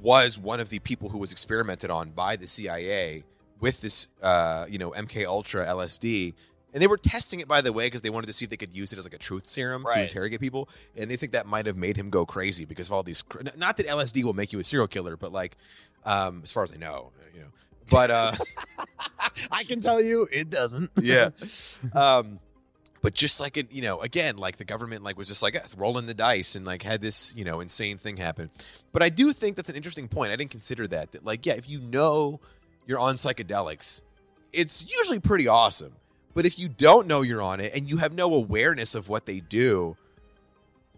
[0.00, 3.24] was one of the people who was experimented on by the CIA
[3.60, 6.34] with this, uh, you know, MK Ultra LSD.
[6.74, 8.56] And they were testing it, by the way, because they wanted to see if they
[8.56, 10.68] could use it as like a truth serum to interrogate people.
[10.96, 13.22] And they think that might have made him go crazy because of all these.
[13.22, 15.56] cr- Not that LSD will make you a serial killer, but like,
[16.04, 17.46] um, as far as I know, you know.
[17.90, 18.34] But uh,
[19.50, 20.90] I can tell you, it doesn't.
[21.00, 21.30] yeah.
[21.92, 22.40] Um,
[23.02, 25.60] but just like it, you know, again, like the government like was just like eh,
[25.76, 28.50] rolling the dice and like had this, you know, insane thing happen.
[28.92, 30.32] But I do think that's an interesting point.
[30.32, 31.12] I didn't consider that.
[31.12, 32.40] That like, yeah, if you know
[32.86, 34.00] you're on psychedelics,
[34.54, 35.92] it's usually pretty awesome.
[36.32, 39.26] But if you don't know you're on it and you have no awareness of what
[39.26, 39.96] they do,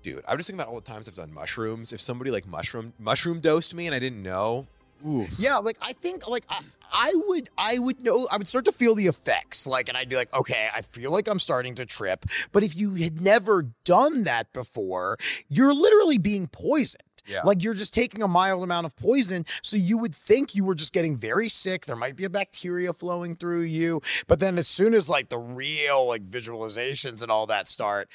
[0.02, 1.92] dude, I'm just thinking about all the times I've done mushrooms.
[1.92, 4.66] If somebody like mushroom mushroom dosed me and I didn't know,
[5.06, 5.38] oof.
[5.38, 6.60] Yeah, like I think like I,
[6.92, 10.08] I would I would know I would start to feel the effects like and I'd
[10.08, 13.66] be like okay I feel like I'm starting to trip but if you had never
[13.84, 15.16] done that before
[15.48, 17.42] you're literally being poisoned Yeah.
[17.44, 20.76] like you're just taking a mild amount of poison so you would think you were
[20.76, 24.68] just getting very sick there might be a bacteria flowing through you but then as
[24.68, 28.08] soon as like the real like visualizations and all that start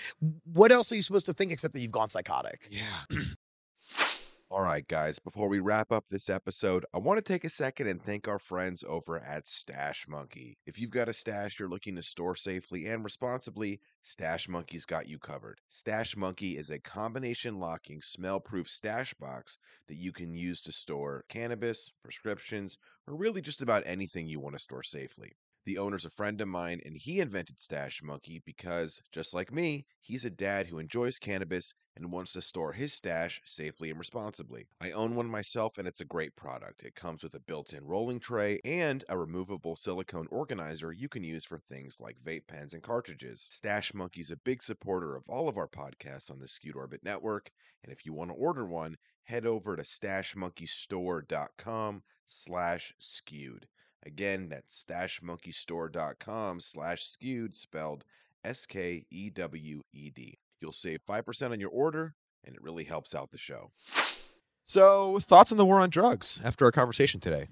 [0.53, 3.17] what else are you supposed to think except that you've gone psychotic Yeah.
[4.54, 7.88] All right, guys, before we wrap up this episode, I want to take a second
[7.88, 10.58] and thank our friends over at Stash Monkey.
[10.66, 15.08] If you've got a stash you're looking to store safely and responsibly, Stash Monkey's got
[15.08, 15.62] you covered.
[15.70, 20.74] Stash Monkey is a combination locking, smell proof stash box that you can use to
[20.74, 22.78] store cannabis, prescriptions,
[23.08, 25.32] or really just about anything you want to store safely.
[25.64, 29.86] The owner's a friend of mine, and he invented Stash Monkey because, just like me,
[29.99, 34.66] he's a dad who enjoys cannabis and wants to store his stash safely and responsibly.
[34.80, 36.82] I own one myself, and it's a great product.
[36.82, 41.24] It comes with a built in rolling tray and a removable silicone organizer you can
[41.24, 43.47] use for things like vape pens and cartridges.
[43.51, 47.51] Stash Monkey's a big supporter of all of our podcasts on the Skewed Orbit Network,
[47.84, 53.68] and if you want to order one, head over to stashmonkeystore.com slash skewed.
[54.06, 58.04] Again, that's stashmonkeystore.com slash skewed, spelled
[58.43, 60.38] S K E W E D.
[60.60, 63.72] You'll save 5% on your order, and it really helps out the show.
[64.64, 67.47] So, thoughts on the war on drugs after our conversation today?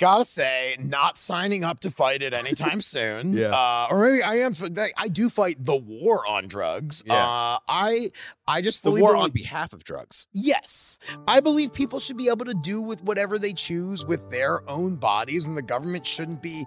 [0.00, 3.34] Gotta say, not signing up to fight it anytime soon.
[3.34, 3.48] Yeah.
[3.54, 4.52] Uh, or maybe I am.
[4.98, 7.04] I do fight the war on drugs.
[7.06, 7.14] Yeah.
[7.14, 8.10] Uh, I
[8.48, 10.26] I just The war believe- on behalf of drugs.
[10.32, 10.98] Yes.
[11.28, 14.96] I believe people should be able to do with whatever they choose with their own
[14.96, 16.64] bodies, and the government shouldn't be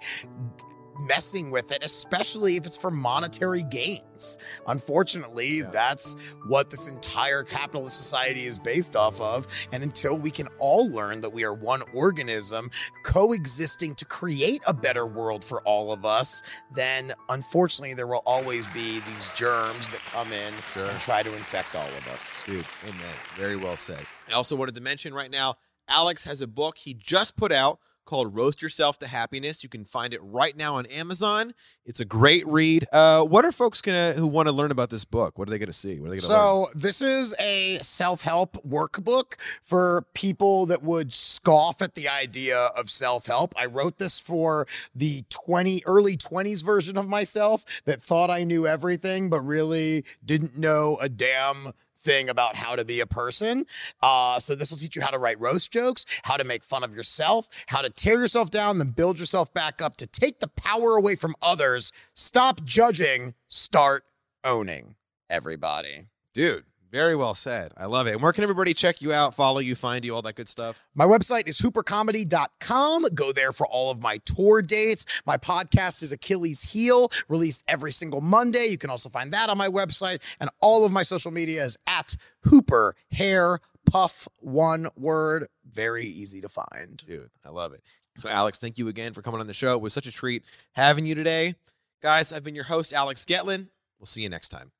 [1.07, 4.37] messing with it, especially if it's for monetary gains.
[4.67, 5.69] Unfortunately, Yeah.
[5.71, 6.15] that's
[6.47, 9.47] what this entire capitalist society is based off of.
[9.71, 12.69] And until we can all learn that we are one organism
[13.03, 16.41] coexisting to create a better world for all of us,
[16.73, 20.89] then unfortunately, there will always be these germs that come in Sure.
[20.89, 22.43] and try to infect all of us.
[22.45, 23.15] Dude, amen.
[23.35, 24.05] Very well said.
[24.29, 27.79] I also wanted to mention right now, Alex has a book he just put out
[28.05, 29.63] called Roast Yourself to Happiness.
[29.63, 31.53] You can find it right now on Amazon.
[31.85, 32.87] It's a great read.
[32.91, 35.37] Uh, what are folks gonna who want to learn about this book?
[35.37, 35.99] What are they gonna see?
[35.99, 36.65] What are they gonna learn?
[36.65, 42.89] So this is a self-help workbook for people that would scoff at the idea of
[42.89, 43.53] self-help.
[43.57, 48.67] I wrote this for the 20 early 20s version of myself that thought I knew
[48.67, 51.73] everything but really didn't know a damn
[52.03, 53.65] thing about how to be a person.
[54.01, 56.83] Uh, so this will teach you how to write roast jokes, how to make fun
[56.83, 60.47] of yourself, how to tear yourself down, then build yourself back up to take the
[60.47, 61.91] power away from others.
[62.13, 64.03] Stop judging, start
[64.43, 64.95] owning
[65.29, 66.07] everybody.
[66.33, 67.73] Dude, very well said.
[67.75, 68.11] I love it.
[68.11, 70.85] And where can everybody check you out, follow you, find you, all that good stuff?
[70.93, 73.07] My website is hoopercomedy.com.
[73.15, 75.07] Go there for all of my tour dates.
[75.25, 78.67] My podcast is Achilles Heel, released every single Monday.
[78.67, 80.19] You can also find that on my website.
[80.39, 85.47] And all of my social media is at Hooper Hair Puff, one word.
[85.69, 87.03] Very easy to find.
[87.07, 87.81] Dude, I love it.
[88.19, 89.73] So, Alex, thank you again for coming on the show.
[89.73, 91.55] It was such a treat having you today.
[92.03, 93.67] Guys, I've been your host, Alex Gettlin.
[93.97, 94.71] We'll see you next time.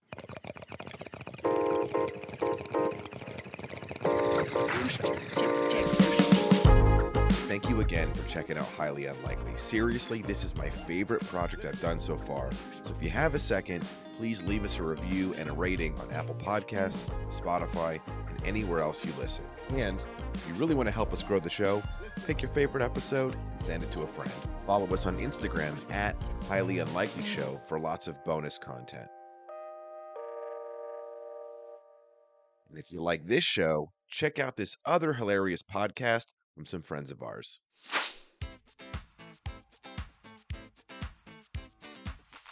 [7.47, 9.53] Thank you again for checking out Highly Unlikely.
[9.55, 12.51] Seriously, this is my favorite project I've done so far.
[12.84, 13.86] So if you have a second,
[14.17, 19.05] please leave us a review and a rating on Apple Podcasts, Spotify, and anywhere else
[19.05, 19.45] you listen.
[19.71, 20.03] And
[20.34, 21.84] if you really want to help us grow the show,
[22.25, 24.31] pick your favorite episode and send it to a friend.
[24.65, 26.15] Follow us on Instagram at
[26.47, 29.07] Highly Unlikely Show for lots of bonus content.
[32.69, 37.09] And if you like this show, check out this other hilarious podcast from some friends
[37.09, 37.59] of ours.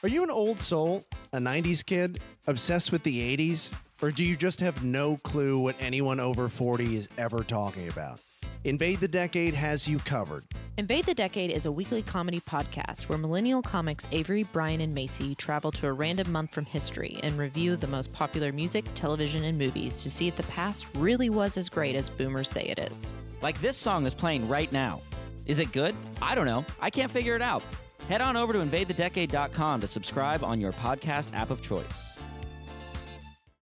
[0.03, 3.71] Are you an old soul, a 90s kid, obsessed with the 80s?
[4.01, 8.19] Or do you just have no clue what anyone over 40 is ever talking about?
[8.63, 10.43] Invade the Decade has you covered.
[10.77, 15.33] Invade the Decade is a weekly comedy podcast where millennial comics Avery, Brian, and Macy
[15.33, 19.57] travel to a random month from history and review the most popular music, television, and
[19.57, 23.11] movies to see if the past really was as great as boomers say it is.
[23.41, 25.01] Like this song is playing right now.
[25.47, 25.95] Is it good?
[26.21, 26.63] I don't know.
[26.79, 27.63] I can't figure it out.
[28.09, 32.19] Head on over to invadethedecade.com to subscribe on your podcast app of choice.